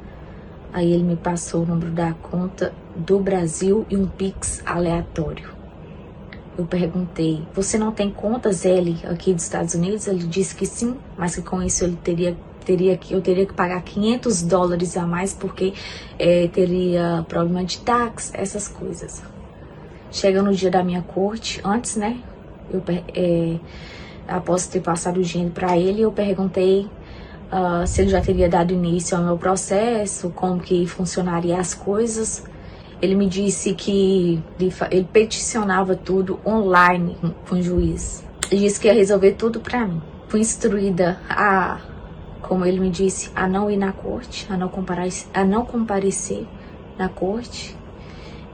[0.71, 5.58] Aí ele me passou o número da conta do Brasil e um Pix aleatório.
[6.59, 10.07] Eu perguntei: Você não tem contas L aqui dos Estados Unidos?
[10.07, 13.53] Ele disse que sim, mas que com isso ele teria teria que, eu teria que
[13.53, 15.73] pagar 500 dólares a mais porque
[16.19, 19.23] é, teria problema de táxi, essas coisas.
[20.11, 22.19] Chega no dia da minha corte, antes, né?
[22.69, 22.83] Eu,
[23.15, 23.57] é,
[24.27, 26.87] após ter passado o dinheiro para ele, eu perguntei
[27.51, 32.43] uh, se ele já teria dado início ao meu processo, como que funcionaria as coisas.
[33.01, 34.41] Ele me disse que
[34.91, 37.15] ele, peticionava tudo online
[37.47, 38.25] com o juiz.
[38.51, 40.01] Ele disse que ia resolver tudo para mim.
[40.27, 41.79] Fui instruída a
[42.41, 44.71] como ele me disse, a não ir na corte, a não,
[45.33, 46.47] a não comparecer
[46.97, 47.77] na corte.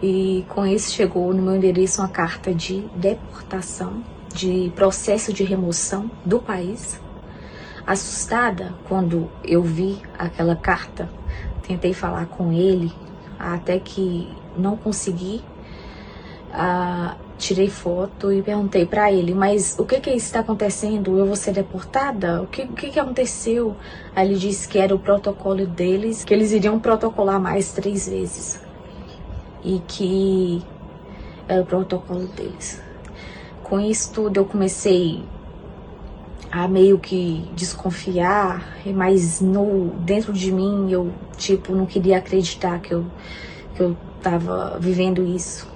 [0.03, 4.03] E com isso chegou no meu endereço uma carta de deportação,
[4.33, 6.99] de processo de remoção do país.
[7.87, 11.09] Assustada quando eu vi aquela carta,
[11.65, 12.91] tentei falar com ele,
[13.53, 14.27] até que
[14.57, 15.41] não consegui.
[16.51, 21.19] Ah, tirei foto e perguntei para ele, mas o que que está acontecendo?
[21.19, 22.41] Eu vou ser deportada?
[22.41, 23.75] O que, o que que aconteceu?
[24.15, 28.59] Aí ele disse que era o protocolo deles, que eles iriam protocolar mais três vezes.
[29.63, 30.63] E que
[31.47, 32.81] era o protocolo deles.
[33.63, 35.23] Com isso tudo eu comecei
[36.63, 42.93] a meio que desconfiar, mas no dentro de mim eu tipo não queria acreditar que
[42.93, 43.05] eu
[43.75, 45.67] que eu tava vivendo isso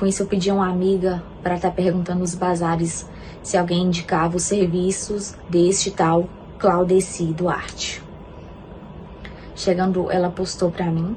[0.00, 3.06] com isso, eu pedi a uma amiga para estar tá perguntando nos bazares
[3.42, 6.26] se alguém indicava os serviços deste tal
[6.58, 8.02] Claudeci Duarte.
[9.54, 11.14] Chegando, ela postou para mim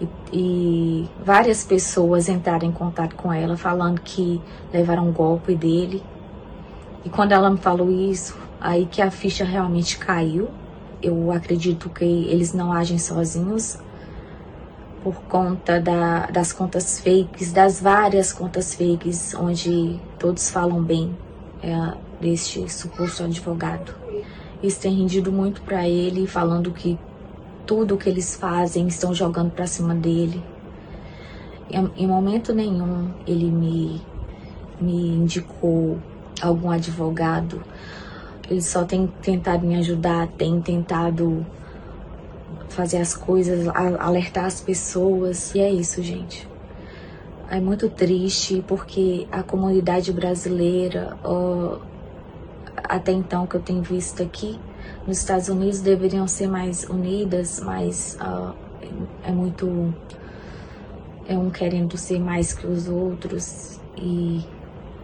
[0.00, 4.40] e, e, várias pessoas entraram em contato com ela falando que
[4.72, 6.02] levaram um golpe dele.
[7.08, 10.50] E quando ela me falou isso, aí que a ficha realmente caiu.
[11.02, 13.78] Eu acredito que eles não agem sozinhos
[15.02, 21.16] por conta da, das contas fakes, das várias contas fakes, onde todos falam bem
[21.62, 23.94] é, deste suposto advogado.
[24.62, 26.98] Isso tem rendido muito para ele, falando que
[27.64, 30.44] tudo que eles fazem estão jogando para cima dele.
[31.70, 34.02] Em, em, momento nenhum ele me,
[34.78, 35.96] me indicou
[36.42, 37.62] algum advogado.
[38.50, 41.44] Ele só tem tentado me ajudar, tem tentado
[42.68, 45.54] fazer as coisas, alertar as pessoas.
[45.54, 46.48] E é isso, gente.
[47.50, 51.16] É muito triste porque a comunidade brasileira,
[52.84, 54.58] até então que eu tenho visto aqui,
[55.06, 58.18] nos Estados Unidos deveriam ser mais unidas, mas
[59.24, 59.94] é muito.
[61.26, 64.42] É um querendo ser mais que os outros e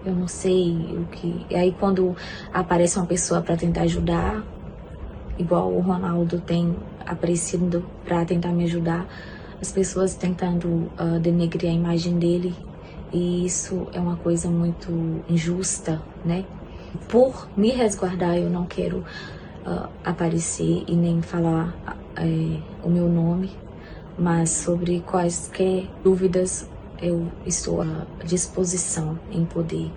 [0.05, 1.47] eu não sei o que.
[1.51, 2.15] E aí quando
[2.53, 4.43] aparece uma pessoa para tentar ajudar,
[5.39, 6.75] igual o Ronaldo tem
[7.07, 9.07] aparecido para tentar me ajudar,
[9.61, 12.55] as pessoas tentando uh, denegrir a imagem dele
[13.13, 14.91] e isso é uma coisa muito
[15.29, 16.45] injusta, né?
[17.09, 21.75] Por me resguardar, eu não quero uh, aparecer e nem falar
[22.19, 23.51] uh, o meu nome,
[24.19, 26.69] mas sobre quaisquer dúvidas
[27.01, 29.91] eu estou à disposição em poder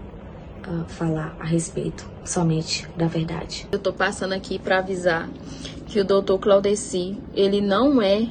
[0.67, 3.67] uh, falar a respeito somente da verdade.
[3.71, 5.29] Eu estou passando aqui para avisar
[5.87, 8.27] que o doutor Claudeci, ele não é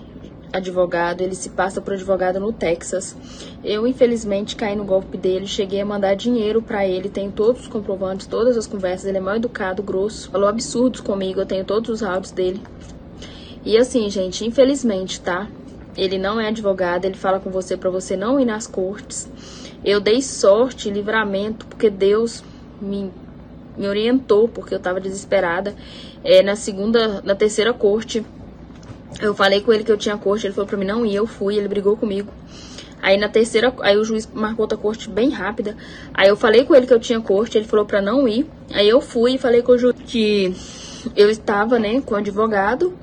[0.53, 3.17] advogado, ele se passa por advogado no Texas.
[3.62, 7.69] Eu, infelizmente, caí no golpe dele, cheguei a mandar dinheiro para ele, tenho todos os
[7.69, 11.91] comprovantes, todas as conversas, ele é mal educado, grosso, falou absurdos comigo, eu tenho todos
[11.91, 12.62] os áudios dele.
[13.64, 15.49] E assim, gente, infelizmente, tá?
[15.97, 19.29] Ele não é advogado, ele fala com você para você não ir nas cortes.
[19.85, 22.45] Eu dei sorte, livramento, porque Deus
[22.81, 23.11] me,
[23.77, 25.75] me orientou, porque eu tava desesperada.
[26.23, 28.25] É, na segunda, na terceira corte,
[29.21, 31.27] eu falei com ele que eu tinha corte, ele falou pra mim não ir, eu
[31.27, 32.31] fui, ele brigou comigo.
[33.01, 35.77] Aí na terceira, aí o juiz marcou outra corte bem rápida.
[36.13, 38.47] Aí eu falei com ele que eu tinha corte, ele falou pra não ir.
[38.73, 40.55] Aí eu fui e falei com o juiz que
[41.15, 42.97] eu estava, né, com o advogado.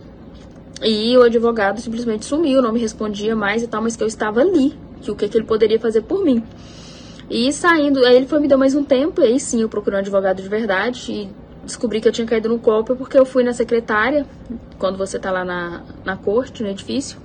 [0.84, 4.42] E o advogado simplesmente sumiu, não me respondia mais e tal, mas que eu estava
[4.42, 6.44] ali, que o que, que ele poderia fazer por mim.
[7.30, 9.98] E saindo, aí ele foi me dar mais um tempo, e aí sim eu procurei
[9.98, 11.30] um advogado de verdade e
[11.64, 14.26] descobri que eu tinha caído no golpe porque eu fui na secretária,
[14.78, 17.18] quando você tá lá na, na corte, no edifício,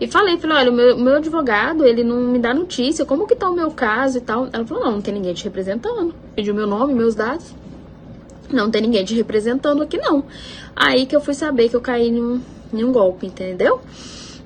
[0.00, 3.34] e falei, falei, olha, o meu, meu advogado, ele não me dá notícia, como que
[3.34, 4.48] tá o meu caso e tal.
[4.52, 6.14] Ela falou, não, não tem ninguém te representando.
[6.36, 7.52] Pediu meu nome, meus dados.
[8.52, 10.24] Não tem ninguém te representando aqui, não.
[10.74, 12.40] Aí que eu fui saber que eu caí um,
[12.72, 13.80] em um golpe, entendeu?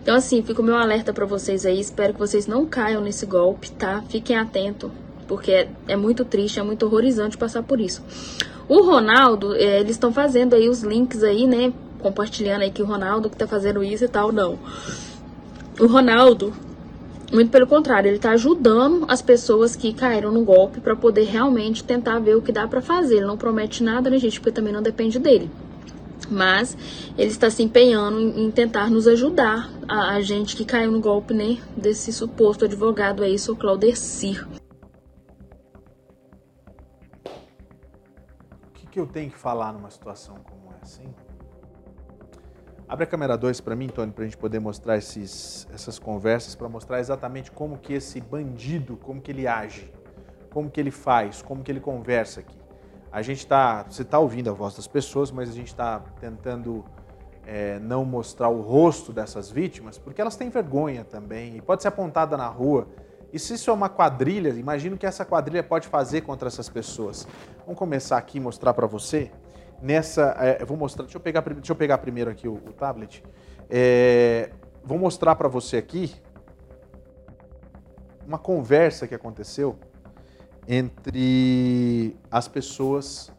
[0.02, 1.80] Então, assim, fica o meu alerta para vocês aí.
[1.80, 4.02] Espero que vocês não caiam nesse golpe, tá?
[4.08, 4.90] Fiquem atentos,
[5.26, 8.02] porque é, é muito triste, é muito horrorizante passar por isso.
[8.68, 11.72] O Ronaldo, é, eles estão fazendo aí os links aí, né?
[12.00, 14.58] Compartilhando aí que o Ronaldo que tá fazendo isso e tal, não.
[15.80, 16.52] O Ronaldo,
[17.34, 21.82] muito pelo contrário, ele tá ajudando as pessoas que caíram no golpe para poder realmente
[21.82, 23.16] tentar ver o que dá para fazer.
[23.16, 24.40] Ele não promete nada, né, gente?
[24.40, 25.50] Porque também não depende dele.
[26.30, 26.76] Mas
[27.18, 31.34] ele está se empenhando em, tentar nos ajudar, a, a, gente que caiu no golpe,
[31.34, 34.46] né, desse suposto advogado aí, o Claudecir.
[38.94, 41.12] que eu tenho que falar numa situação como essa, hein?
[42.94, 46.54] Abre a câmera 2 para mim, Tony, para a gente poder mostrar esses, essas conversas,
[46.54, 49.92] para mostrar exatamente como que esse bandido, como que ele age,
[50.52, 52.56] como que ele faz, como que ele conversa aqui.
[53.10, 56.84] A gente está, você está ouvindo a voz das pessoas, mas a gente está tentando
[57.44, 61.88] é, não mostrar o rosto dessas vítimas, porque elas têm vergonha também, e pode ser
[61.88, 62.86] apontada na rua,
[63.32, 66.68] e se isso é uma quadrilha, imagina o que essa quadrilha pode fazer contra essas
[66.68, 67.26] pessoas.
[67.66, 69.32] Vamos começar aqui mostrar para você.
[69.84, 71.04] Nessa, é, vou mostrar.
[71.04, 73.22] Deixa eu pegar, deixa eu pegar primeiro aqui o, o tablet.
[73.68, 74.50] É,
[74.82, 76.14] vou mostrar para você aqui
[78.26, 79.78] uma conversa que aconteceu
[80.66, 83.30] entre as pessoas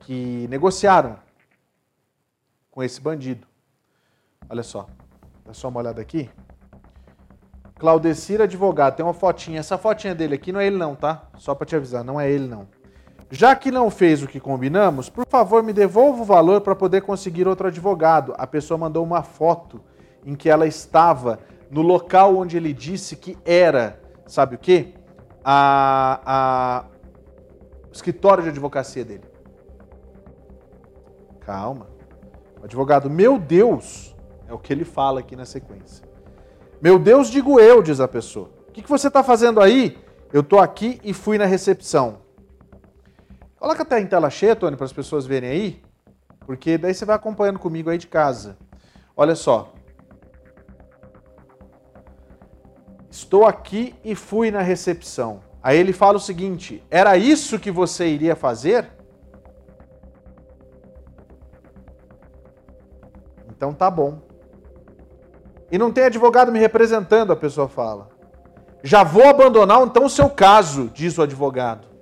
[0.00, 1.18] que negociaram
[2.70, 3.46] com esse bandido.
[4.48, 4.88] Olha só,
[5.44, 6.30] dá só uma olhada aqui.
[7.78, 9.60] Claudecir Advogado, tem uma fotinha.
[9.60, 11.28] Essa fotinha dele aqui não é ele não, tá?
[11.36, 12.66] Só para te avisar, não é ele não.
[13.30, 17.02] Já que não fez o que combinamos, por favor me devolva o valor para poder
[17.02, 18.34] conseguir outro advogado.
[18.38, 19.80] A pessoa mandou uma foto
[20.24, 24.94] em que ela estava no local onde ele disse que era, sabe o quê?
[25.44, 26.84] A, a
[27.92, 29.24] escritório de advocacia dele.
[31.40, 31.88] Calma.
[32.60, 34.14] O advogado, meu Deus,
[34.48, 36.06] é o que ele fala aqui na sequência.
[36.80, 38.50] Meu Deus, digo eu, diz a pessoa.
[38.68, 39.98] O que, você está fazendo aí?
[40.32, 42.18] Eu estou aqui e fui na recepção.
[43.66, 45.82] Coloca até em tela cheia, Tony, para as pessoas verem aí,
[46.46, 48.56] porque daí você vai acompanhando comigo aí de casa.
[49.16, 49.74] Olha só.
[53.10, 55.40] Estou aqui e fui na recepção.
[55.60, 58.88] Aí ele fala o seguinte: era isso que você iria fazer?
[63.48, 64.20] Então tá bom.
[65.72, 68.10] E não tem advogado me representando, a pessoa fala.
[68.84, 71.95] Já vou abandonar então o seu caso, diz o advogado.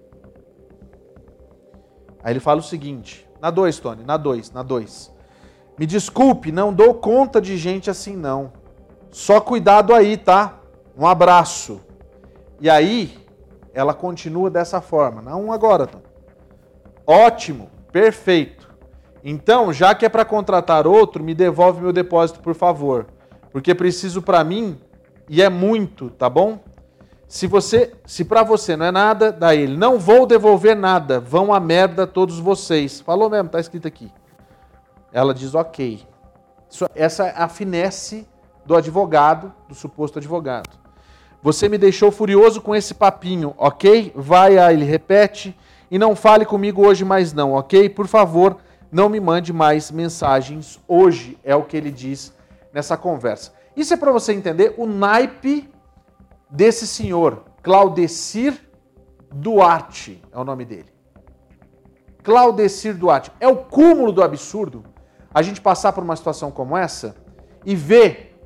[2.24, 5.12] Aí ele fala o seguinte: na 2, Tony, na 2, na 2.
[5.78, 8.52] Me desculpe, não dou conta de gente assim não.
[9.10, 10.58] Só cuidado aí, tá?
[10.98, 11.80] Um abraço.
[12.60, 13.18] E aí,
[13.72, 15.20] ela continua dessa forma.
[15.20, 16.04] Na 1 um agora, Tony.
[17.06, 18.72] Ótimo, perfeito.
[19.22, 23.06] Então, já que é para contratar outro, me devolve meu depósito, por favor
[23.54, 24.76] porque preciso para mim
[25.28, 26.58] e é muito, tá bom?
[27.34, 29.76] Se você, se para você não é nada, dá ele.
[29.76, 31.18] Não vou devolver nada.
[31.18, 33.00] Vão a merda todos vocês.
[33.00, 34.08] Falou mesmo, tá escrito aqui.
[35.12, 36.06] Ela diz ok.
[36.94, 38.24] Essa é a finesse
[38.64, 40.78] do advogado, do suposto advogado.
[41.42, 44.12] Você me deixou furioso com esse papinho, ok?
[44.14, 45.58] Vai a ele, repete
[45.90, 47.88] e não fale comigo hoje mais não, ok?
[47.88, 48.58] Por favor,
[48.92, 52.32] não me mande mais mensagens hoje, é o que ele diz
[52.72, 53.52] nessa conversa.
[53.76, 55.73] Isso é para você entender o naipe
[56.54, 58.54] desse senhor, Claudecir
[59.32, 60.94] Duarte é o nome dele.
[62.22, 63.32] Claudecir Duarte.
[63.40, 64.84] É o cúmulo do absurdo
[65.32, 67.16] a gente passar por uma situação como essa
[67.66, 68.38] e ver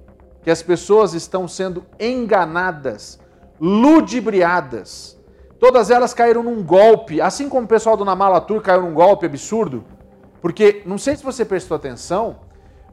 [0.42, 3.20] que as pessoas estão sendo enganadas,
[3.60, 5.18] ludibriadas.
[5.60, 9.84] Todas elas caíram num golpe, assim como o pessoal do Namalatur caiu num golpe absurdo.
[10.40, 12.40] Porque, não sei se você prestou atenção,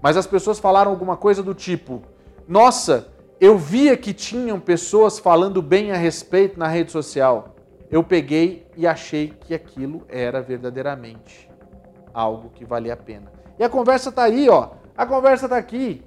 [0.01, 2.01] mas as pessoas falaram alguma coisa do tipo:
[2.47, 3.07] Nossa,
[3.39, 7.55] eu via que tinham pessoas falando bem a respeito na rede social.
[7.91, 11.49] Eu peguei e achei que aquilo era verdadeiramente
[12.13, 13.31] algo que valia a pena.
[13.59, 14.69] E a conversa tá aí, ó.
[14.97, 16.03] A conversa tá aqui.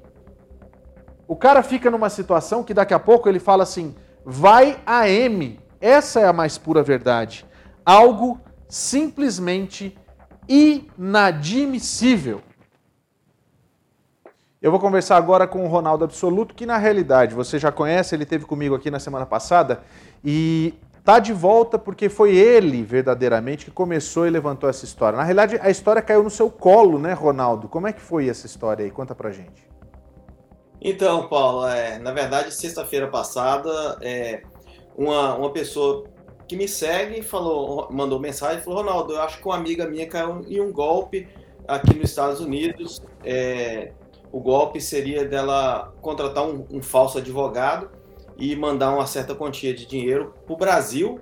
[1.26, 5.61] O cara fica numa situação que daqui a pouco ele fala assim: vai a M.
[5.81, 7.47] Essa é a mais pura verdade.
[7.85, 9.97] Algo simplesmente
[10.49, 12.43] inadmissível.
[14.61, 18.26] Eu vou conversar agora com o Ronaldo Absoluto, que na realidade você já conhece, ele
[18.26, 19.82] teve comigo aqui na semana passada
[20.24, 25.16] e tá de volta porque foi ele verdadeiramente que começou e levantou essa história.
[25.16, 27.68] Na realidade, a história caiu no seu colo, né, Ronaldo?
[27.68, 28.90] Como é que foi essa história aí?
[28.90, 29.68] Conta pra gente.
[30.80, 34.42] Então, Paulo, é, na verdade, sexta-feira passada, é,
[34.96, 36.04] uma, uma pessoa
[36.48, 40.09] que me segue falou, mandou mensagem e falou: Ronaldo, eu acho que uma amiga minha
[40.09, 41.28] caiu em um golpe
[41.68, 43.00] aqui nos Estados Unidos.
[43.24, 43.92] É,
[44.31, 47.91] o golpe seria dela contratar um, um, falso advogado
[48.37, 51.20] e mandar uma certa quantia de dinheiro para o Brasil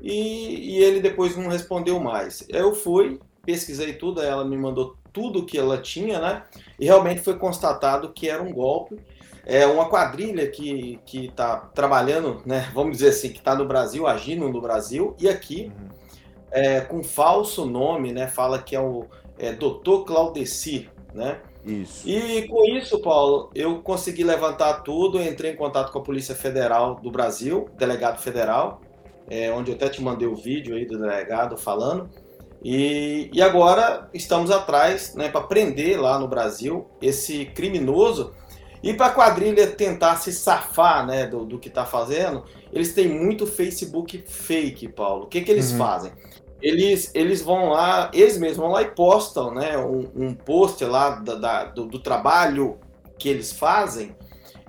[0.00, 2.44] e, e, ele depois não respondeu mais.
[2.48, 6.44] Eu fui, pesquisei tudo, ela me mandou tudo que ela tinha, né?
[6.78, 8.96] E realmente foi constatado que era um golpe.
[9.44, 12.70] É uma quadrilha que está trabalhando, né?
[12.72, 15.88] Vamos dizer assim, que está no Brasil, agindo no Brasil e aqui, uhum.
[16.50, 18.26] é, com falso nome, né?
[18.26, 19.06] Fala que é o
[19.38, 20.04] é, Dr.
[20.06, 21.40] Claudeci, né?
[21.64, 22.08] Isso.
[22.08, 26.96] E com isso, Paulo, eu consegui levantar tudo, entrei em contato com a Polícia Federal
[26.96, 28.80] do Brasil, delegado federal,
[29.28, 32.08] é, onde eu até te mandei o vídeo aí do delegado falando.
[32.62, 38.34] E, e agora estamos atrás né, para prender lá no Brasil esse criminoso.
[38.82, 43.08] E para a quadrilha tentar se safar né, do, do que está fazendo, eles têm
[43.08, 45.24] muito Facebook fake, Paulo.
[45.24, 45.78] O que, que eles uhum.
[45.78, 46.12] fazem?
[46.62, 51.10] Eles, eles vão lá, eles mesmos vão lá e postam né, um, um post lá
[51.10, 52.78] da, da, do, do, trabalho
[53.18, 54.14] que eles fazem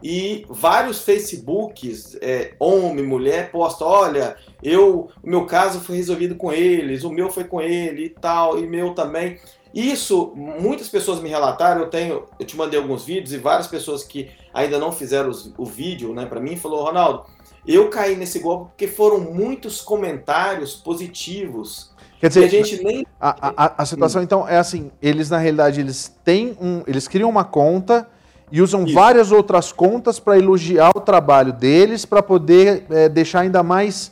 [0.03, 6.51] e vários Facebooks, é, homem, mulher, postam, olha, eu, o meu caso foi resolvido com
[6.51, 9.39] eles, o meu foi com ele e tal, e meu também.
[9.73, 14.03] Isso, muitas pessoas me relataram, eu tenho, eu te mandei alguns vídeos e várias pessoas
[14.03, 17.25] que ainda não fizeram os, o vídeo, né, para mim, falou, Ronaldo,
[17.68, 21.91] eu caí nesse golpe porque foram muitos comentários positivos.
[22.20, 23.05] Quer dizer, a gente nem.
[23.20, 24.24] A, a, a situação, hum.
[24.24, 26.84] então, é assim: eles, na realidade, eles têm um.
[26.88, 28.07] Eles criam uma conta
[28.51, 28.93] e usam Isso.
[28.93, 34.12] várias outras contas para elogiar o trabalho deles, para poder é, deixar ainda mais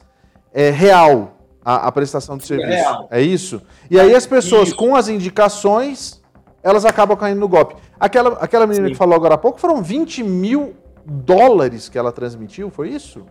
[0.54, 2.70] é, real a, a, prestação do serviço.
[2.70, 3.08] Real.
[3.12, 3.62] É isso?
[3.91, 4.78] E aí as pessoas, isso.
[4.78, 6.22] com as indicações,
[6.64, 7.76] elas acabam caindo no golpe.
[8.00, 8.93] Aquela, aquela menina Sim.
[8.93, 10.74] que falou agora há pouco foram 20 mil
[11.06, 13.26] dólares que ela transmitiu, foi isso?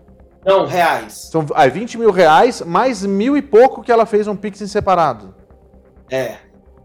[0.44, 1.28] Não, reais.
[1.30, 4.66] São ah, 20 mil reais, mais mil e pouco que ela fez um Pix em
[4.66, 5.34] separado.
[6.10, 6.36] É,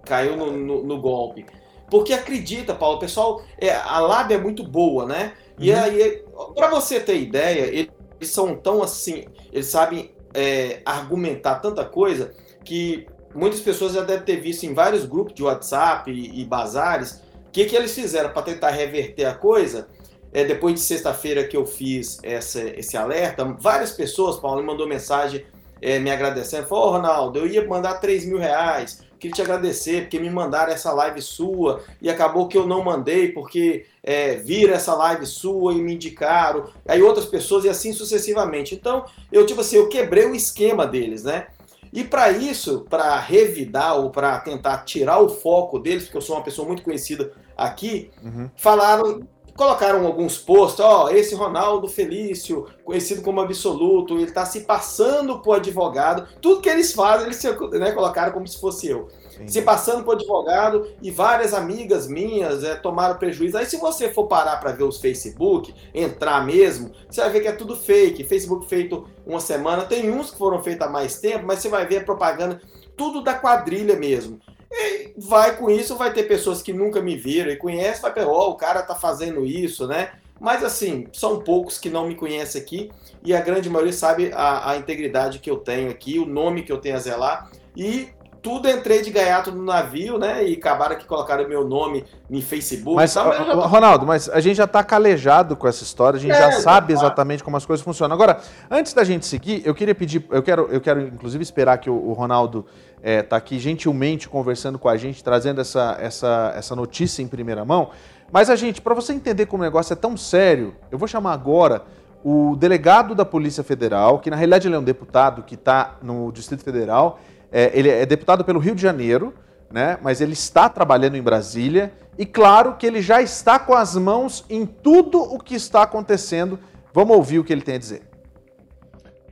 [0.05, 1.45] caiu no, no, no golpe.
[1.89, 5.33] Porque acredita, Paulo, pessoal, é, a lábia é muito boa, né?
[5.59, 5.79] E uhum.
[5.79, 6.23] aí,
[6.55, 7.91] para você ter ideia, eles
[8.23, 12.33] são tão assim, eles sabem é, argumentar tanta coisa
[12.65, 17.21] que muitas pessoas já devem ter visto em vários grupos de WhatsApp e, e bazares
[17.47, 19.87] o que, que eles fizeram para tentar reverter a coisa
[20.33, 24.87] é, depois de sexta-feira que eu fiz essa, esse alerta, várias pessoas, Paulo, me mandou
[24.87, 25.45] mensagem
[25.81, 26.67] é, me agradecendo.
[26.67, 30.73] Falou, oh, Ronaldo, eu ia mandar 3 mil reais, queria te agradecer porque me mandaram
[30.73, 35.73] essa live sua e acabou que eu não mandei porque é, viram essa live sua
[35.73, 38.73] e me indicaram, aí outras pessoas e assim sucessivamente.
[38.73, 41.47] Então, eu tipo assim, eu quebrei o esquema deles, né?
[41.91, 46.35] E para isso, para revidar ou para tentar tirar o foco deles, porque eu sou
[46.35, 48.49] uma pessoa muito conhecida aqui, uhum.
[48.57, 49.21] falaram
[49.55, 55.55] colocaram alguns posts, ó, esse Ronaldo Felício, conhecido como absoluto, ele está se passando por
[55.55, 56.27] advogado.
[56.41, 57.43] Tudo que eles fazem, eles
[57.79, 59.09] né, colocaram como se fosse eu.
[59.29, 59.47] Sim.
[59.47, 63.57] Se passando por advogado e várias amigas minhas é, tomaram prejuízo.
[63.57, 67.47] Aí se você for parar para ver os Facebook, entrar mesmo, você vai ver que
[67.47, 68.23] é tudo fake.
[68.23, 71.85] Facebook feito uma semana, tem uns que foram feitos há mais tempo, mas você vai
[71.85, 72.61] ver a propaganda,
[72.95, 74.39] tudo da quadrilha mesmo.
[74.73, 78.27] E vai com isso, vai ter pessoas que nunca me viram e conhecem, vai pegar,
[78.27, 80.13] ó, oh, o cara tá fazendo isso, né?
[80.39, 82.91] Mas assim, são poucos que não me conhecem aqui
[83.23, 86.71] e a grande maioria sabe a, a integridade que eu tenho aqui, o nome que
[86.71, 88.09] eu tenho a zelar e
[88.43, 90.45] tudo entrei de gaiato no navio, né?
[90.45, 92.97] E acabaram que colocaram meu nome no Facebook.
[92.97, 93.53] Mas, tá, mas já...
[93.53, 96.91] Ronaldo, mas a gente já tá calejado com essa história, a gente é, já sabe
[96.91, 98.13] exatamente como as coisas funcionam.
[98.13, 101.89] Agora, antes da gente seguir, eu queria pedir, eu quero, eu quero inclusive esperar que
[101.89, 102.65] o, o Ronaldo
[103.03, 107.65] é, tá aqui gentilmente conversando com a gente, trazendo essa, essa, essa notícia em primeira
[107.65, 107.89] mão.
[108.31, 111.33] Mas a gente, para você entender como o negócio é tão sério, eu vou chamar
[111.33, 111.83] agora
[112.23, 116.31] o delegado da Polícia Federal, que na realidade ele é um deputado que está no
[116.31, 117.19] Distrito Federal,
[117.51, 119.33] é, ele é deputado pelo Rio de Janeiro,
[119.69, 119.97] né?
[120.01, 124.45] mas ele está trabalhando em Brasília, e claro que ele já está com as mãos
[124.49, 126.57] em tudo o que está acontecendo.
[126.93, 128.03] Vamos ouvir o que ele tem a dizer.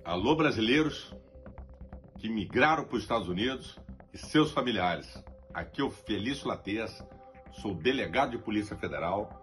[0.03, 1.10] Alô, brasileiros
[2.21, 3.77] que migraram para os Estados Unidos
[4.13, 5.21] e seus familiares.
[5.53, 7.03] Aqui é o Felício Latez,
[7.51, 9.41] sou delegado de Polícia Federal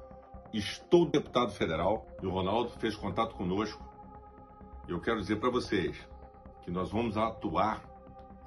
[0.53, 3.87] Estou deputado federal e o Ronaldo fez contato conosco.
[4.89, 5.95] Eu quero dizer para vocês
[6.62, 7.85] que nós vamos atuar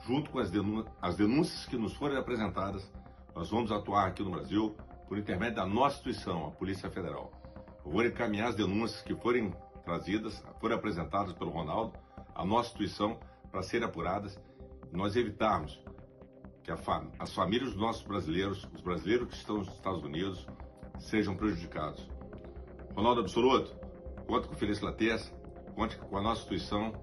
[0.08, 0.52] junto com as,
[1.00, 2.92] as denúncias que nos forem apresentadas.
[3.36, 4.76] Nós vamos atuar aqui no Brasil
[5.08, 7.32] por intermédio da nossa instituição, a Polícia Federal.
[7.86, 9.54] Eu vou encaminhar as denúncias que forem
[9.84, 11.94] trazidas, forem apresentadas pelo Ronaldo,
[12.34, 13.20] à nossa instituição,
[13.52, 14.40] para serem apuradas
[14.92, 15.82] nós evitarmos
[16.64, 20.48] que fam as famílias dos nossos brasileiros, os brasileiros que estão nos Estados Unidos,
[21.00, 22.08] sejam prejudicados.
[22.96, 23.76] Ronaldo Absoluto,
[24.28, 25.32] conte com o Felício Latessa,
[25.76, 26.94] conte com a nossa instituição,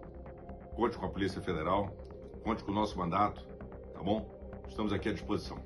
[0.77, 1.89] conte com a Polícia Federal,
[2.45, 3.45] conte com o nosso mandato,
[3.95, 4.29] tá bom?
[4.69, 5.59] Estamos aqui à disposição.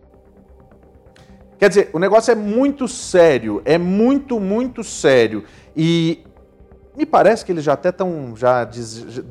[1.58, 5.44] Quer dizer, o negócio é muito sério, é muito, muito sério.
[5.76, 6.24] E
[6.96, 8.34] me parece que eles já até estão.
[8.34, 9.22] Já, já,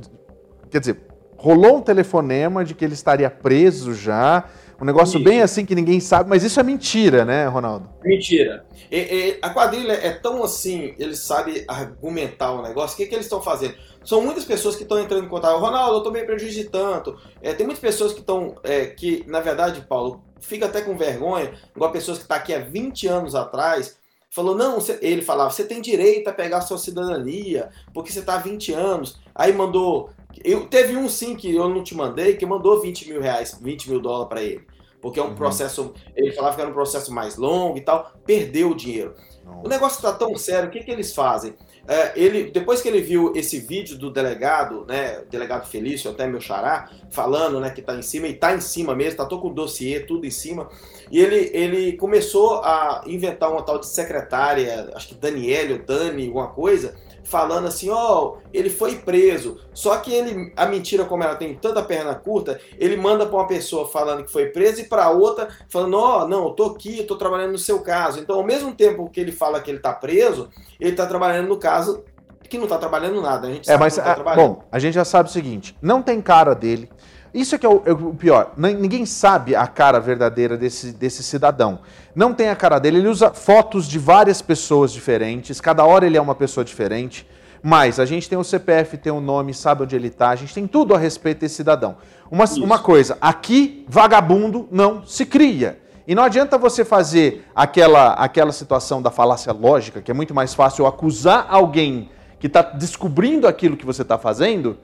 [0.70, 1.11] quer dizer,
[1.42, 4.46] rolou um telefonema de que ele estaria preso já.
[4.80, 7.90] Um negócio bem assim que ninguém sabe, mas isso é mentira, né, Ronaldo?
[8.04, 8.66] Mentira.
[8.92, 12.94] E, e, a quadrilha é tão assim, eles sabem argumentar o negócio.
[12.94, 13.76] O que, que eles estão fazendo?
[14.04, 15.60] São muitas pessoas que estão entrando em contato.
[15.60, 17.16] Ronaldo, eu estou bem prejuízo de tanto.
[17.42, 21.54] É, tem muitas pessoas que estão, é, que na verdade, Paulo, fica até com vergonha,
[21.76, 23.98] igual pessoas que estão tá aqui há 20 anos atrás,
[24.32, 28.36] falou, não, ele falava, você tem direito a pegar a sua cidadania, porque você está
[28.36, 29.20] há 20 anos.
[29.36, 30.10] Aí mandou
[30.44, 33.90] eu, teve um sim que eu não te mandei, que mandou 20 mil reais, 20
[33.90, 34.66] mil dólares para ele.
[35.02, 35.36] Porque é um uhum.
[35.36, 39.16] processo, ele falava que era um processo mais longo e tal, perdeu o dinheiro.
[39.64, 41.56] O negócio está tão sério, o que, que eles fazem?
[41.88, 46.40] É, ele, depois que ele viu esse vídeo do delegado, né, delegado Felício, até meu
[46.40, 49.48] xará, falando, né, que tá em cima, e tá em cima mesmo, tá todo com
[49.50, 50.70] o dossiê, tudo em cima,
[51.10, 56.28] e ele, ele começou a inventar uma tal de secretária, acho que Daniele ou Dani,
[56.28, 59.60] alguma coisa, falando assim, ó, oh, ele foi preso.
[59.74, 63.48] Só que ele, a mentira, como ela tem tanta perna curta, ele manda para uma
[63.48, 67.00] pessoa falando que foi preso e para outra falando, ó, oh, não, eu tô aqui,
[67.00, 68.20] eu tô trabalhando no seu caso.
[68.20, 70.50] Então, ao mesmo tempo que ele fala que ele tá preso,
[70.80, 72.04] ele tá trabalhando no caso
[72.52, 73.48] que não tá trabalhando nada.
[73.48, 76.54] A gente é, mas, tá bom, a gente já sabe o seguinte, não tem cara
[76.54, 76.90] dele.
[77.34, 78.54] Isso é que é o, é o, pior.
[78.58, 81.80] Ninguém sabe a cara verdadeira desse, desse cidadão.
[82.14, 82.98] Não tem a cara dele.
[82.98, 85.62] Ele usa fotos de várias pessoas diferentes.
[85.62, 87.26] Cada hora ele é uma pessoa diferente.
[87.64, 90.30] Mas a gente tem o CPF, tem o nome, sabe onde ele está.
[90.30, 91.98] A gente tem tudo a respeito desse cidadão.
[92.30, 95.80] Uma, uma coisa, aqui vagabundo não se cria.
[96.08, 100.54] E não adianta você fazer aquela, aquela situação da falácia lógica, que é muito mais
[100.54, 102.10] fácil acusar alguém
[102.40, 104.78] que está descobrindo aquilo que você está fazendo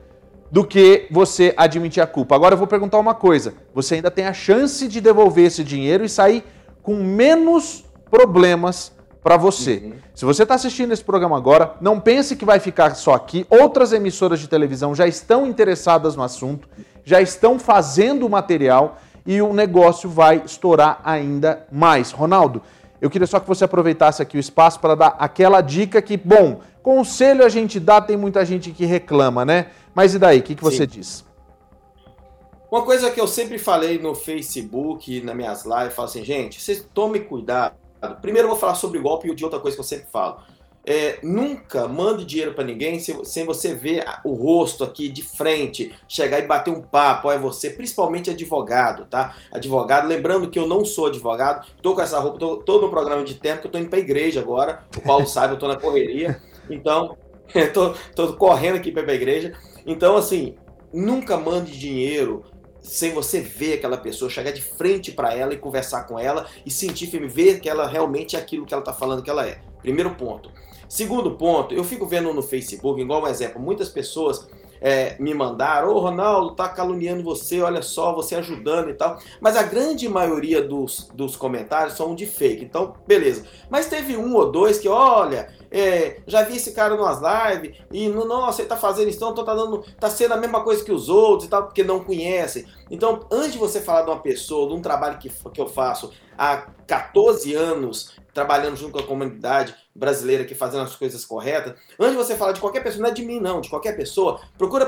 [0.51, 2.35] do que você admitir a culpa.
[2.35, 6.03] Agora eu vou perguntar uma coisa: você ainda tem a chance de devolver esse dinheiro
[6.03, 6.43] e sair
[6.81, 9.81] com menos problemas para você.
[9.83, 9.93] Uhum.
[10.15, 13.45] Se você está assistindo esse programa agora, não pense que vai ficar só aqui.
[13.49, 16.69] Outras emissoras de televisão já estão interessadas no assunto,
[17.03, 22.11] já estão fazendo o material e o negócio vai estourar ainda mais.
[22.11, 22.61] Ronaldo,
[23.01, 26.61] eu queria só que você aproveitasse aqui o espaço para dar aquela dica que, bom,
[26.81, 29.67] conselho a gente dá, tem muita gente que reclama, né?
[29.97, 30.41] Mas e daí?
[30.41, 30.99] O que, que você Sim.
[30.99, 31.25] diz?
[32.71, 36.87] Uma coisa que eu sempre falei no Facebook, nas minhas lives, falo assim, gente, vocês
[36.93, 37.73] tomem cuidado.
[38.21, 40.37] Primeiro eu vou falar sobre golpe e de outra coisa que eu sempre falo.
[40.85, 45.91] É, nunca mande dinheiro para ninguém sem, sem, você ver o rosto aqui de frente,
[46.07, 49.35] chegar e bater um papo, é você, principalmente advogado, tá?
[49.51, 53.23] Advogado, lembrando que eu não sou advogado, tô com essa roupa, tô, tô no programa
[53.23, 55.75] de tempo, que eu tô indo pra igreja agora, o Paulo sabe, eu tô na
[55.75, 56.39] correria,
[56.69, 57.17] então,
[57.73, 59.53] tô, tô correndo aqui pra ir pra igreja,
[59.87, 60.55] então, assim,
[60.93, 62.43] nunca mande dinheiro
[62.81, 66.71] sem você ver aquela pessoa, chegar de frente para ela e conversar com ela e
[66.71, 69.59] sentir firme, ver que ela realmente é aquilo que ela está falando que ela é.
[69.81, 70.51] Primeiro ponto.
[70.87, 74.47] Segundo ponto, eu fico vendo no Facebook, igual um exemplo, muitas pessoas
[74.81, 79.19] é, me mandaram, ô oh, Ronaldo, tá caluniando você, olha só, você ajudando e tal.
[79.39, 83.45] Mas a grande maioria dos, dos comentários são de fake, então beleza.
[83.69, 88.07] Mas teve um ou dois que, olha, é, já vi esse cara nas lives e
[88.09, 91.09] nossa, ele tá fazendo isso, então tá, dando, tá sendo a mesma coisa que os
[91.09, 92.65] outros e tal, porque não conhecem.
[92.89, 96.11] Então, antes de você falar de uma pessoa, de um trabalho que, que eu faço
[96.37, 102.11] há 14 anos, trabalhando junto com a comunidade brasileira aqui, fazendo as coisas corretas, antes
[102.11, 104.85] de você falar de qualquer pessoa, não é de mim não, de qualquer pessoa, procura,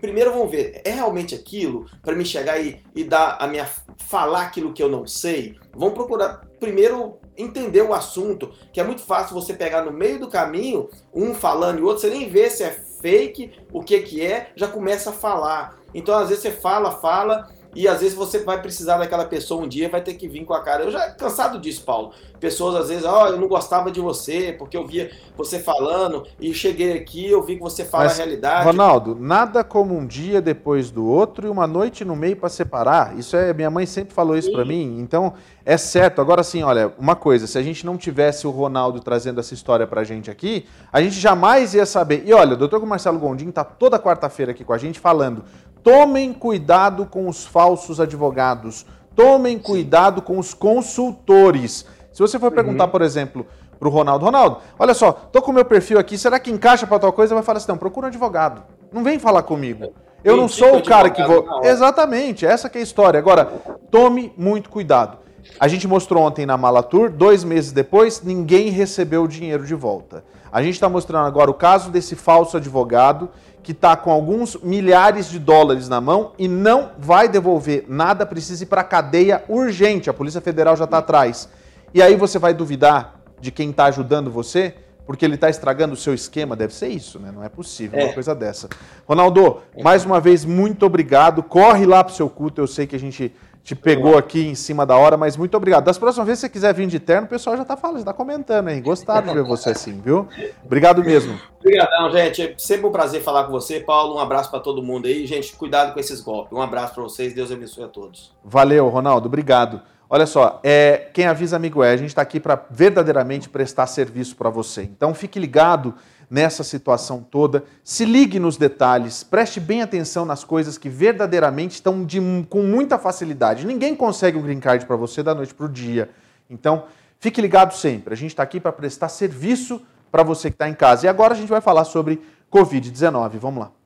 [0.00, 3.68] primeiro vamos ver, é realmente aquilo para me chegar e, e dar a minha,
[3.98, 5.56] falar aquilo que eu não sei?
[5.74, 10.28] Vamos procurar primeiro entender o assunto, que é muito fácil você pegar no meio do
[10.28, 12.70] caminho, um falando e o outro, você nem vê se é
[13.00, 15.78] fake, o que que é, já começa a falar.
[15.94, 19.68] Então, às vezes você fala, fala, e às vezes você vai precisar daquela pessoa um
[19.68, 20.82] dia vai ter que vir com a cara.
[20.82, 22.10] Eu já cansado disso, Paulo.
[22.40, 26.26] Pessoas às vezes, ó, oh, eu não gostava de você, porque eu via você falando,
[26.40, 28.64] e cheguei aqui, eu vi que você fala Mas, a realidade.
[28.64, 33.16] Ronaldo, nada como um dia depois do outro e uma noite no meio para separar.
[33.16, 34.98] Isso é, minha mãe sempre falou isso para mim.
[34.98, 36.20] Então, é certo.
[36.20, 39.86] Agora sim, olha, uma coisa, se a gente não tivesse o Ronaldo trazendo essa história
[39.86, 42.22] pra gente aqui, a gente jamais ia saber.
[42.24, 45.44] E olha, o doutor Marcelo Gondim tá toda quarta-feira aqui com a gente falando
[45.88, 48.84] Tomem cuidado com os falsos advogados.
[49.16, 51.86] Tomem cuidado com os consultores.
[52.12, 52.90] Se você for perguntar, uhum.
[52.90, 53.46] por exemplo,
[53.78, 56.86] para o Ronaldo, Ronaldo, olha só, tô com o meu perfil aqui, será que encaixa
[56.86, 57.34] para tal coisa?
[57.34, 58.64] Vai falar assim, não, procura um advogado.
[58.92, 59.94] Não vem falar comigo.
[60.22, 61.64] Eu não sou o cara que vou.
[61.64, 63.18] Exatamente, essa que é a história.
[63.18, 63.46] Agora,
[63.90, 65.16] tome muito cuidado.
[65.58, 70.22] A gente mostrou ontem na Malatur, dois meses depois, ninguém recebeu o dinheiro de volta.
[70.52, 73.30] A gente está mostrando agora o caso desse falso advogado
[73.68, 78.62] que está com alguns milhares de dólares na mão e não vai devolver nada, precisa
[78.62, 80.08] ir para a cadeia urgente.
[80.08, 81.50] A Polícia Federal já está atrás.
[81.92, 84.74] E aí você vai duvidar de quem está ajudando você?
[85.06, 86.56] Porque ele está estragando o seu esquema?
[86.56, 87.30] Deve ser isso, né?
[87.30, 88.04] Não é possível é.
[88.06, 88.70] uma coisa dessa.
[89.06, 91.42] Ronaldo, mais uma vez, muito obrigado.
[91.42, 92.62] Corre lá para o seu culto.
[92.62, 93.34] Eu sei que a gente
[93.68, 95.84] te pegou aqui em cima da hora, mas muito obrigado.
[95.84, 98.00] Das próximas vezes, se você quiser vir de terno, o pessoal já está falando, já
[98.00, 98.80] está comentando, hein?
[98.80, 100.26] Gostaram de ver você assim, viu?
[100.64, 101.38] Obrigado mesmo.
[101.60, 102.40] Obrigadão, gente.
[102.40, 104.16] É sempre um prazer falar com você, Paulo.
[104.16, 105.26] Um abraço para todo mundo aí.
[105.26, 106.56] Gente, cuidado com esses golpes.
[106.56, 107.34] Um abraço para vocês.
[107.34, 108.34] Deus abençoe a todos.
[108.42, 109.26] Valeu, Ronaldo.
[109.26, 109.82] Obrigado.
[110.08, 114.34] Olha só, é, quem avisa amigo é, a gente está aqui para verdadeiramente prestar serviço
[114.34, 114.84] para você.
[114.84, 115.94] Então fique ligado
[116.30, 117.64] nessa situação toda.
[117.82, 122.98] Se ligue nos detalhes, preste bem atenção nas coisas que verdadeiramente estão de, com muita
[122.98, 123.66] facilidade.
[123.66, 126.10] Ninguém consegue um green card para você da noite para o dia.
[126.50, 126.84] Então,
[127.18, 128.12] fique ligado sempre.
[128.12, 131.06] A gente está aqui para prestar serviço para você que está em casa.
[131.06, 132.20] E agora a gente vai falar sobre
[132.52, 133.38] Covid-19.
[133.38, 133.77] Vamos lá.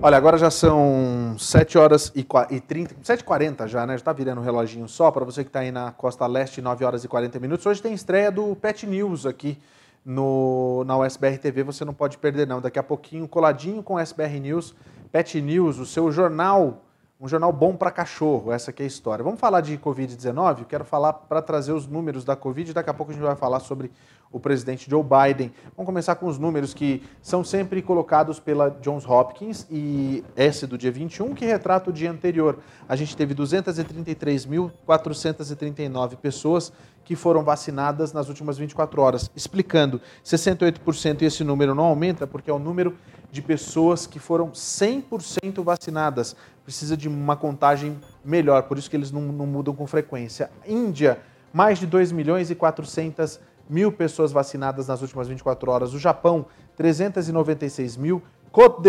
[0.00, 3.98] Olha, agora já são 7 horas e 30, 7h40 já, né?
[3.98, 5.10] Já tá virando o um reloginho só.
[5.10, 7.66] Para você que está aí na Costa Leste, 9 horas e 40 minutos.
[7.66, 9.58] Hoje tem estreia do Pet News aqui
[10.04, 11.64] no, na USBR TV.
[11.64, 12.60] Você não pode perder, não.
[12.60, 14.72] Daqui a pouquinho, coladinho com o SBR News,
[15.10, 16.84] Pet News, o seu jornal
[17.20, 19.24] um jornal bom para cachorro, essa é a história.
[19.24, 20.66] Vamos falar de Covid-19?
[20.66, 23.58] Quero falar para trazer os números da Covid, daqui a pouco a gente vai falar
[23.58, 23.90] sobre
[24.30, 25.52] o presidente Joe Biden.
[25.76, 30.78] Vamos começar com os números que são sempre colocados pela Johns Hopkins e esse do
[30.78, 32.60] dia 21, que retrata o dia anterior.
[32.88, 36.72] A gente teve 233.439 pessoas
[37.04, 42.48] que foram vacinadas nas últimas 24 horas, explicando 68% e esse número não aumenta porque
[42.48, 42.96] é o número
[43.30, 46.34] de pessoas que foram 100% vacinadas.
[46.64, 50.50] Precisa de uma contagem melhor, por isso que eles não, não mudam com frequência.
[50.66, 51.20] Índia,
[51.52, 55.94] mais de 2 milhões e 400 mil pessoas vacinadas nas últimas 24 horas.
[55.94, 58.22] O Japão, 396 mil.
[58.50, 58.82] Côte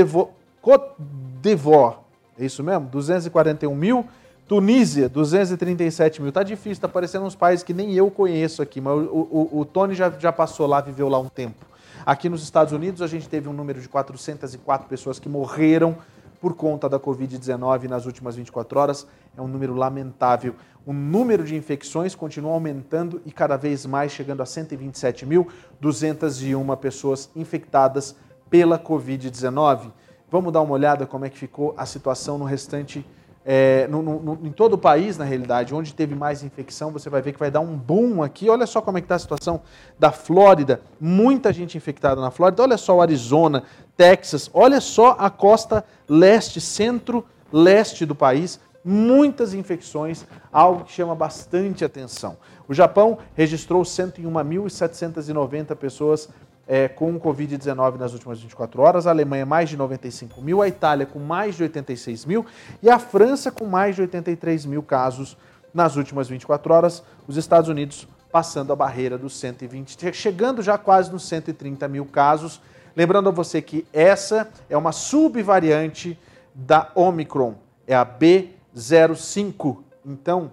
[1.41, 1.97] d'Ivoire,
[2.37, 2.87] é isso mesmo?
[2.87, 4.05] 241 mil.
[4.47, 6.31] Tunísia, 237 mil.
[6.31, 9.65] Tá difícil, tá parecendo uns países que nem eu conheço aqui, mas o, o, o
[9.65, 11.67] Tony já, já passou lá, viveu lá um tempo.
[12.05, 15.97] Aqui nos Estados Unidos, a gente teve um número de 404 pessoas que morreram
[16.39, 19.07] por conta da Covid-19 nas últimas 24 horas.
[19.37, 20.55] É um número lamentável.
[20.85, 28.15] O número de infecções continua aumentando e cada vez mais chegando a 127.201 pessoas infectadas
[28.49, 29.91] pela Covid-19.
[30.31, 33.05] Vamos dar uma olhada como é que ficou a situação no restante
[33.51, 37.19] é, no, no, em todo o país, na realidade, onde teve mais infecção, você vai
[37.19, 38.47] ver que vai dar um boom aqui.
[38.47, 39.61] Olha só como é que está a situação
[39.97, 42.61] da Flórida, muita gente infectada na Flórida.
[42.61, 43.63] Olha só o Arizona,
[43.97, 51.83] Texas, olha só a costa leste, centro-leste do país, muitas infecções, algo que chama bastante
[51.83, 52.37] atenção.
[52.67, 56.29] O Japão registrou 101.790 pessoas
[56.71, 61.03] é, com Covid-19 nas últimas 24 horas, a Alemanha mais de 95 mil, a Itália
[61.03, 62.45] com mais de 86 mil
[62.83, 65.35] e a França com mais de 83 mil casos
[65.73, 71.11] nas últimas 24 horas, os Estados Unidos passando a barreira dos 120, chegando já quase
[71.11, 72.61] nos 130 mil casos.
[72.95, 76.19] Lembrando a você que essa é uma subvariante
[76.53, 77.55] da Omicron,
[77.87, 79.79] é a B05.
[80.05, 80.51] Então,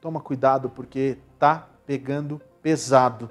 [0.00, 3.30] toma cuidado porque tá pegando pesado.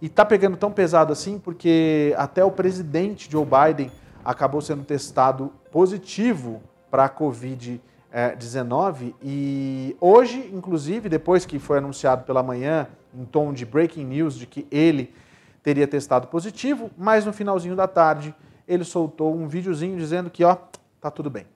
[0.00, 3.90] E está pegando tão pesado assim porque até o presidente Joe Biden
[4.24, 12.42] acabou sendo testado positivo para a Covid-19 e hoje, inclusive, depois que foi anunciado pela
[12.42, 15.14] manhã em tom de breaking news de que ele
[15.62, 18.34] teria testado positivo, mas no finalzinho da tarde
[18.68, 20.56] ele soltou um videozinho dizendo que, ó,
[21.00, 21.46] tá tudo bem.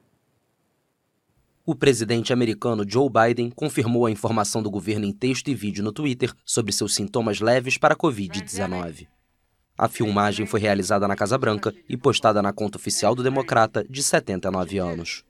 [1.65, 5.93] O presidente americano Joe Biden confirmou a informação do governo em texto e vídeo no
[5.93, 9.07] Twitter sobre seus sintomas leves para a Covid-19.
[9.77, 14.03] A filmagem foi realizada na Casa Branca e postada na conta oficial do democrata de
[14.03, 15.25] 79 anos.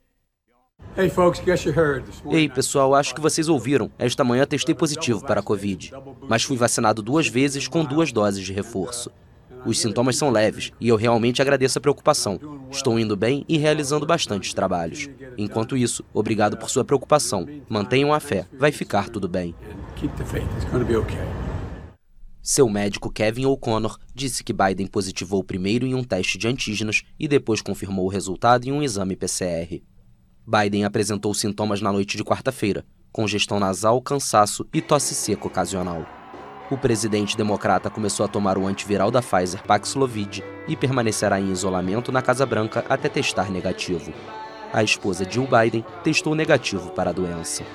[2.31, 3.91] Ei, pessoal, acho que vocês ouviram.
[3.99, 5.91] Esta manhã testei positivo para a Covid,
[6.27, 9.11] mas fui vacinado duas vezes com duas doses de reforço.
[9.65, 12.39] Os sintomas são leves e eu realmente agradeço a preocupação.
[12.71, 15.07] Estou indo bem e realizando bastantes trabalhos.
[15.37, 17.47] Enquanto isso, obrigado por sua preocupação.
[17.69, 19.53] Mantenham a fé, vai ficar tudo bem.
[22.41, 27.27] Seu médico Kevin O'Connor disse que Biden positivou primeiro em um teste de antígenos e
[27.27, 29.83] depois confirmou o resultado em um exame PCR.
[30.47, 36.20] Biden apresentou sintomas na noite de quarta-feira, congestão nasal, cansaço e tosse seca ocasional.
[36.71, 42.13] O presidente democrata começou a tomar o antiviral da Pfizer Paxlovid e permanecerá em isolamento
[42.13, 44.13] na Casa Branca até testar negativo.
[44.71, 47.65] A esposa Jill Biden testou negativo para a doença.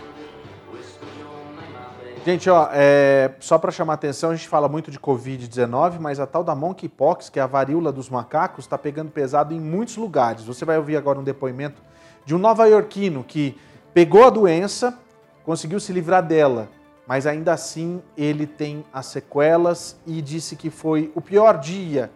[2.25, 6.27] Gente, ó, é, só para chamar atenção, a gente fala muito de Covid-19, mas a
[6.27, 10.43] tal da monkeypox, que é a varíola dos macacos, está pegando pesado em muitos lugares.
[10.45, 11.83] Você vai ouvir agora um depoimento
[12.25, 13.59] de um nova-iorquino que
[13.93, 14.99] pegou a doença,
[15.45, 16.71] conseguiu se livrar dela,
[17.07, 22.11] mas ainda assim ele tem as sequelas e disse que foi o pior dia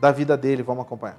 [0.00, 0.62] da vida dele.
[0.62, 1.18] Vamos acompanhar.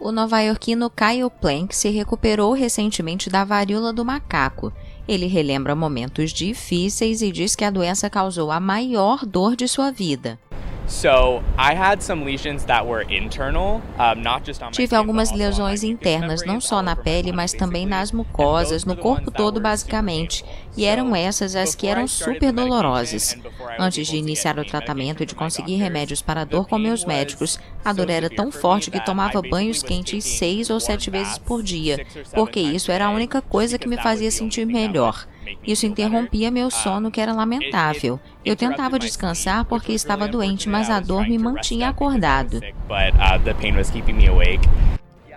[0.00, 4.72] O nova-iorquino Kyle Plank se recuperou recentemente da varíola do macaco.
[5.08, 9.90] Ele relembra momentos difíceis e diz que a doença causou a maior dor de sua
[9.90, 10.38] vida.
[14.72, 19.60] Tive algumas lesões internas, não só na pele, mas também nas mucosas, no corpo todo,
[19.60, 20.44] basicamente.
[20.76, 23.36] E eram essas as que eram super dolorosas.
[23.78, 27.58] Antes de iniciar o tratamento e de conseguir remédios para a dor com meus médicos,
[27.84, 32.04] a dor era tão forte que tomava banhos quentes seis ou sete vezes por dia,
[32.34, 35.26] porque isso era a única coisa que me fazia sentir melhor.
[35.66, 38.18] Isso interrompia meu sono, que era lamentável.
[38.44, 42.60] Eu tentava descansar porque estava doente, mas a dor me mantinha acordado.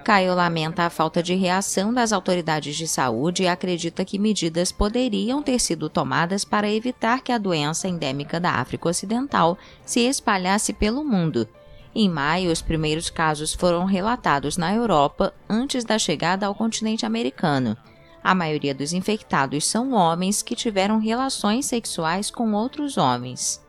[0.07, 5.43] Caio lamenta a falta de reação das autoridades de saúde e acredita que medidas poderiam
[5.43, 11.03] ter sido tomadas para evitar que a doença endêmica da África Ocidental se espalhasse pelo
[11.03, 11.45] mundo.
[11.93, 17.75] Em maio, os primeiros casos foram relatados na Europa antes da chegada ao continente americano.
[18.23, 23.61] A maioria dos infectados são homens que tiveram relações sexuais com outros homens.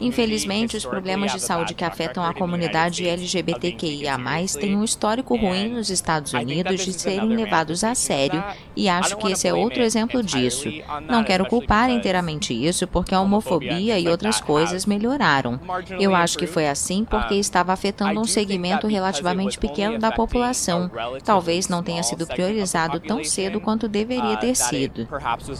[0.00, 4.18] Infelizmente, os problemas de saúde que afetam a comunidade LGBTQIA+,
[4.58, 8.42] têm um histórico ruim nos Estados Unidos de serem levados a sério
[8.74, 10.70] e acho que esse é outro exemplo disso.
[11.08, 15.60] Não quero culpar inteiramente isso porque a homofobia e outras coisas melhoraram.
[16.00, 20.90] Eu acho que foi assim porque estava afetando um segmento relativamente pequeno da população.
[21.22, 25.06] Talvez não tenha sido priorizado tão cedo quanto deveria ter sido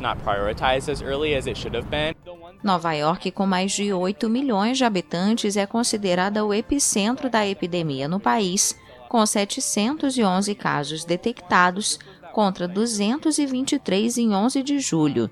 [0.01, 2.15] prioritized as early as it should have been.
[2.63, 8.07] Nova York, com mais de 8 milhões de habitantes, é considerada o epicentro da epidemia
[8.07, 8.77] no país,
[9.09, 11.99] com 711 casos detectados
[12.33, 15.31] contra 223 em 11 de julho.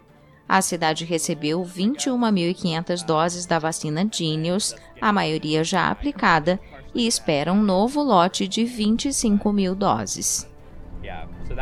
[0.49, 6.59] A cidade recebeu 21.500 doses da vacina Genius, a maioria já aplicada,
[6.93, 10.51] e espera um novo lote de 25 mil doses.
[11.03, 11.55] Yeah, so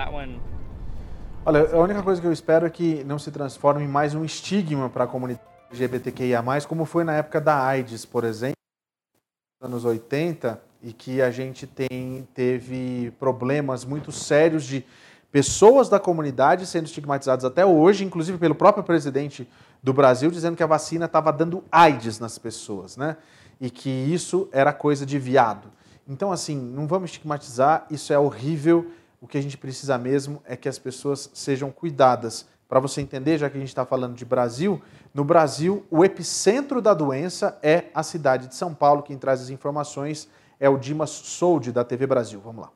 [1.49, 4.22] Olha, a única coisa que eu espero é que não se transforme em mais um
[4.22, 5.40] estigma para a comunidade
[5.70, 8.53] LGBTQIA+, como foi na época da AIDS, por exemplo,
[9.59, 14.84] nos anos 80, e que a gente tem, teve problemas muito sérios de
[15.32, 19.49] pessoas da comunidade sendo estigmatizadas até hoje, inclusive pelo próprio presidente
[19.82, 23.16] do Brasil, dizendo que a vacina estava dando AIDS nas pessoas, né?
[23.59, 25.72] E que isso era coisa de viado.
[26.07, 28.90] Então, assim, não vamos estigmatizar, isso é horrível
[29.21, 32.47] o que a gente precisa mesmo é que as pessoas sejam cuidadas.
[32.69, 34.81] Para você entender, já que a gente está falando de Brasil,
[35.14, 39.03] no Brasil, o epicentro da doença é a cidade de São Paulo.
[39.03, 40.29] Quem traz as informações
[40.61, 42.41] é o Dimas Soldi, da TV Brasil.
[42.45, 42.71] Vamos lá.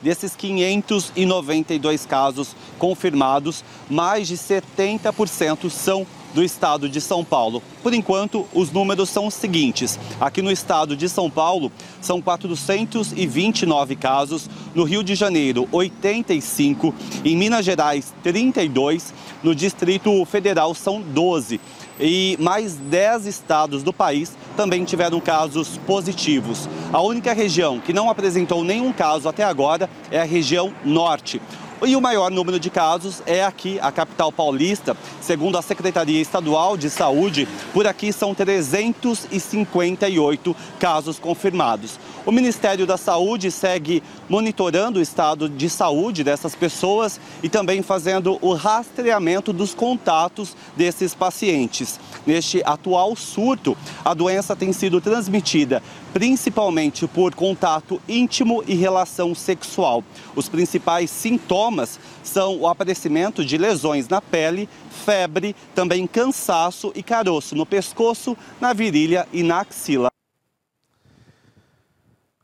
[0.00, 6.06] Desses 592 casos confirmados, mais de 70% são
[6.36, 7.62] do estado de São Paulo.
[7.82, 11.72] Por enquanto, os números são os seguintes: aqui no estado de São Paulo,
[12.02, 20.74] são 429 casos, no Rio de Janeiro, 85, em Minas Gerais, 32, no Distrito Federal,
[20.74, 21.58] são 12
[21.98, 26.68] e mais 10 estados do país também tiveram casos positivos.
[26.92, 31.40] A única região que não apresentou nenhum caso até agora é a região norte.
[31.84, 34.96] E o maior número de casos é aqui, a capital paulista.
[35.20, 42.00] Segundo a Secretaria Estadual de Saúde, por aqui são 358 casos confirmados.
[42.24, 48.38] O Ministério da Saúde segue monitorando o estado de saúde dessas pessoas e também fazendo
[48.40, 52.00] o rastreamento dos contatos desses pacientes.
[52.26, 55.82] Neste atual surto, a doença tem sido transmitida
[56.16, 60.02] principalmente por contato íntimo e relação sexual.
[60.34, 67.54] Os principais sintomas são o aparecimento de lesões na pele, febre, também cansaço e caroço
[67.54, 70.08] no pescoço, na virilha e na axila.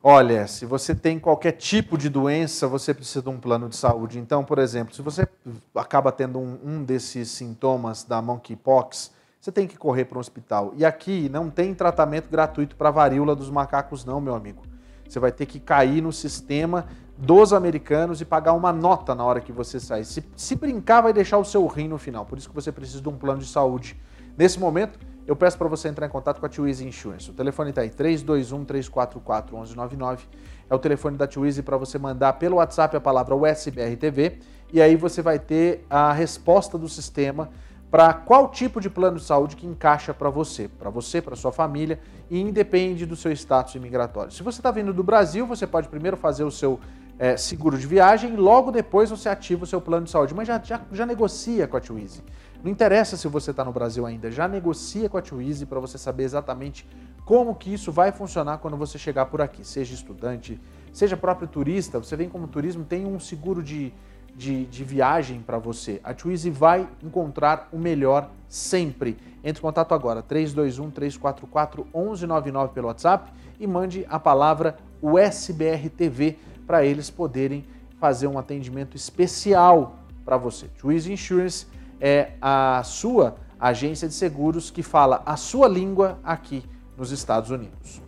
[0.03, 4.18] Olha, se você tem qualquer tipo de doença, você precisa de um plano de saúde.
[4.18, 5.27] Então, por exemplo, se você
[5.75, 9.12] acaba tendo um, um desses sintomas da monkeypox,
[9.43, 10.72] você tem que correr para um hospital.
[10.76, 14.62] E aqui não tem tratamento gratuito para varíola dos macacos, não, meu amigo.
[15.09, 16.86] Você vai ter que cair no sistema
[17.18, 20.05] dos americanos e pagar uma nota na hora que você sair.
[20.05, 22.24] Se, se brincar, vai deixar o seu rim no final.
[22.24, 24.01] Por isso que você precisa de um plano de saúde.
[24.38, 27.28] Nesse momento, eu peço para você entrar em contato com a Tio Insurance.
[27.28, 30.20] O telefone está aí, 321-344-1199.
[30.70, 34.38] É o telefone da Tio para você mandar pelo WhatsApp a palavra USBRTV
[34.72, 37.51] e aí você vai ter a resposta do sistema
[37.93, 41.53] para qual tipo de plano de saúde que encaixa para você, para você, para sua
[41.53, 44.32] família, e independe do seu status imigratório.
[44.32, 46.80] Se você está vindo do Brasil, você pode primeiro fazer o seu
[47.18, 50.59] é, seguro de viagem, logo depois você ativa o seu plano de saúde, mas já,
[50.64, 52.24] já, já negocia com a Twizy.
[52.64, 55.99] Não interessa se você está no Brasil ainda, já negocia com a Twizy para você
[55.99, 56.88] saber exatamente
[57.26, 60.59] como que isso vai funcionar quando você chegar por aqui, seja estudante,
[60.95, 63.93] seja próprio turista, você vem como turismo, tem um seguro de
[64.35, 66.01] de, de viagem para você.
[66.03, 69.18] A Twizy vai encontrar o melhor sempre.
[69.45, 77.11] Entre em contato agora, 321-344-1199 pelo WhatsApp e mande a palavra USBR TV para eles
[77.11, 77.64] poderem
[77.99, 80.66] fazer um atendimento especial para você.
[80.78, 81.66] Twizy Insurance
[82.01, 86.64] é a sua agência de seguros que fala a sua língua aqui
[86.97, 88.03] nos Estados Unidos.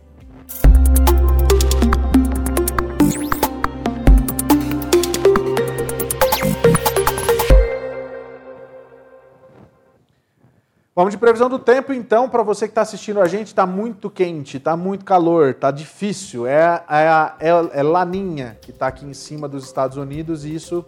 [10.97, 14.09] Vamos de previsão do tempo, então, para você que está assistindo a gente, está muito
[14.09, 16.47] quente, está muito calor, está difícil.
[16.47, 20.85] É, é, é, é Laninha que está aqui em cima dos Estados Unidos e isso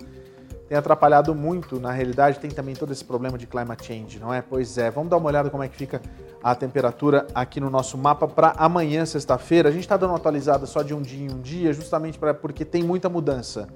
[0.69, 1.77] tem atrapalhado muito.
[1.77, 4.41] Na realidade, tem também todo esse problema de climate change, não é?
[4.41, 6.01] Pois é, vamos dar uma olhada como é que fica
[6.41, 9.67] a temperatura aqui no nosso mapa para amanhã, sexta-feira.
[9.67, 12.33] A gente está dando uma atualizada só de um dia em um dia, justamente pra,
[12.33, 13.67] porque tem muita mudança.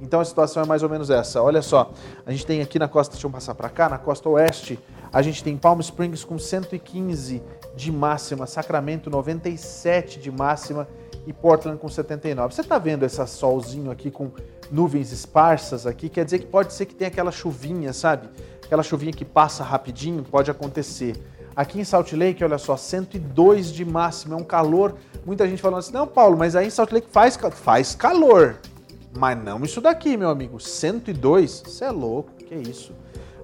[0.00, 1.42] Então a situação é mais ou menos essa.
[1.42, 1.92] Olha só,
[2.24, 4.78] a gente tem aqui na costa, deixa eu passar para cá, na costa oeste,
[5.12, 7.42] a gente tem Palm Springs com 115
[7.76, 10.86] de máxima, Sacramento 97 de máxima
[11.26, 12.54] e Portland com 79.
[12.54, 14.30] Você está vendo esse solzinho aqui com
[14.70, 16.08] nuvens esparsas aqui?
[16.08, 18.28] Quer dizer que pode ser que tenha aquela chuvinha, sabe?
[18.64, 21.20] Aquela chuvinha que passa rapidinho, pode acontecer.
[21.54, 24.94] Aqui em Salt Lake, olha só, 102 de máxima, é um calor.
[25.26, 28.56] Muita gente falando assim, não, Paulo, mas aí em Salt Lake faz, faz calor.
[29.16, 30.60] Mas não isso daqui, meu amigo.
[30.60, 31.62] 102?
[31.66, 32.94] Você é louco, que isso.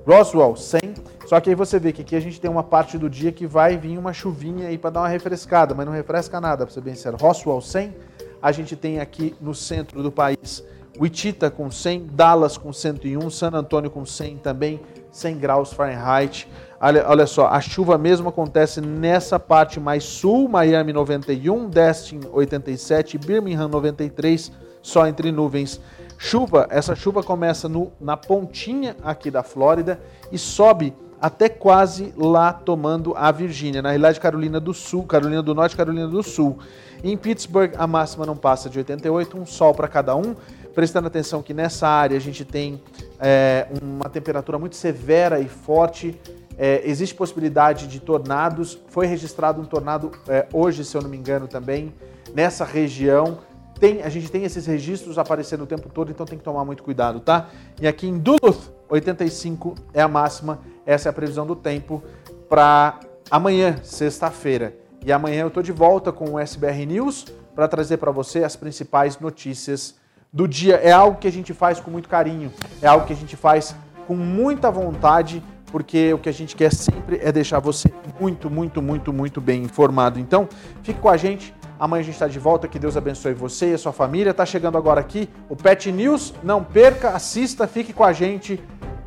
[0.07, 0.81] Roswell, 100.
[1.27, 3.47] Só que aí você vê que aqui a gente tem uma parte do dia que
[3.47, 6.81] vai vir uma chuvinha aí para dar uma refrescada, mas não refresca nada, para ser
[6.81, 7.17] bem sincero.
[7.17, 7.95] Roswell, 100.
[8.41, 10.63] A gente tem aqui no centro do país
[10.99, 16.49] Wichita com 100, Dallas com 101, San Antônio com 100 também, 100 graus Fahrenheit.
[16.81, 23.19] Olha, olha só, a chuva mesmo acontece nessa parte mais sul, Miami 91, Destin 87,
[23.19, 24.53] Birmingham 93,
[24.87, 25.81] só entre nuvens.
[26.17, 32.53] Chuva, essa chuva começa no, na pontinha aqui da Flórida e sobe até quase lá
[32.53, 36.59] tomando a Virgínia, na realidade Carolina do Sul, Carolina do Norte, Carolina do Sul.
[37.03, 40.37] Em Pittsburgh a máxima não passa de 88, um sol para cada um.
[40.73, 42.81] Prestando atenção que nessa área a gente tem
[43.19, 46.19] é, uma temperatura muito severa e forte.
[46.57, 48.79] É, existe possibilidade de tornados.
[48.89, 51.93] Foi registrado um tornado é, hoje, se eu não me engano, também
[52.33, 53.39] nessa região.
[53.79, 56.83] Tem, a gente tem esses registros aparecendo o tempo todo, então tem que tomar muito
[56.83, 57.49] cuidado, tá?
[57.81, 62.03] E aqui em Duluth, 85 é a máxima, essa é a previsão do tempo
[62.49, 63.01] para
[63.31, 64.75] amanhã, sexta-feira.
[65.05, 68.57] E amanhã eu estou de volta com o SBR News para trazer para você as
[68.57, 69.95] principais notícias
[70.33, 70.77] do dia.
[70.77, 72.51] É algo que a gente faz com muito carinho,
[72.81, 73.75] é algo que a gente faz
[74.07, 78.81] com muita vontade, porque o que a gente quer sempre é deixar você muito, muito,
[78.81, 80.19] muito, muito bem informado.
[80.19, 80.49] Então,
[80.83, 82.69] fique com a gente Amanhã a gente está de volta.
[82.69, 84.31] Que Deus abençoe você e a sua família.
[84.31, 86.35] Está chegando agora aqui o Pet News.
[86.43, 88.63] Não perca, assista, fique com a gente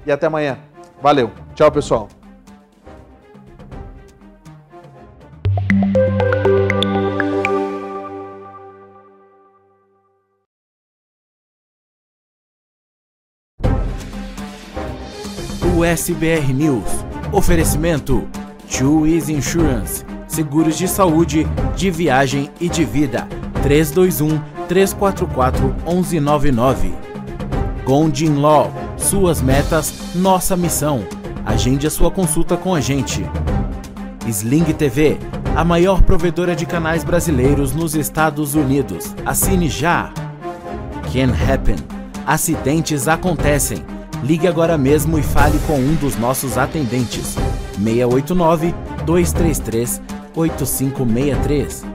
[0.05, 0.57] e até amanhã.
[1.01, 1.32] Valeu.
[1.55, 2.07] Tchau, pessoal.
[15.89, 17.03] SBR News.
[17.34, 18.28] Oferecimento:
[19.07, 20.05] Easy Insurance.
[20.30, 23.27] Seguros de saúde, de viagem e de vida.
[23.63, 26.93] 321 344 1199.
[27.84, 28.71] Gondin Law.
[28.95, 31.03] Suas metas, nossa missão.
[31.43, 33.25] Agende a sua consulta com a gente.
[34.27, 35.17] Sling TV,
[35.55, 39.15] a maior provedora de canais brasileiros nos Estados Unidos.
[39.25, 40.13] Assine já.
[41.11, 41.77] Can Happen.
[42.27, 43.84] Acidentes acontecem.
[44.23, 47.36] Ligue agora mesmo e fale com um dos nossos atendentes.
[47.84, 48.75] 689
[49.05, 51.88] 233 8563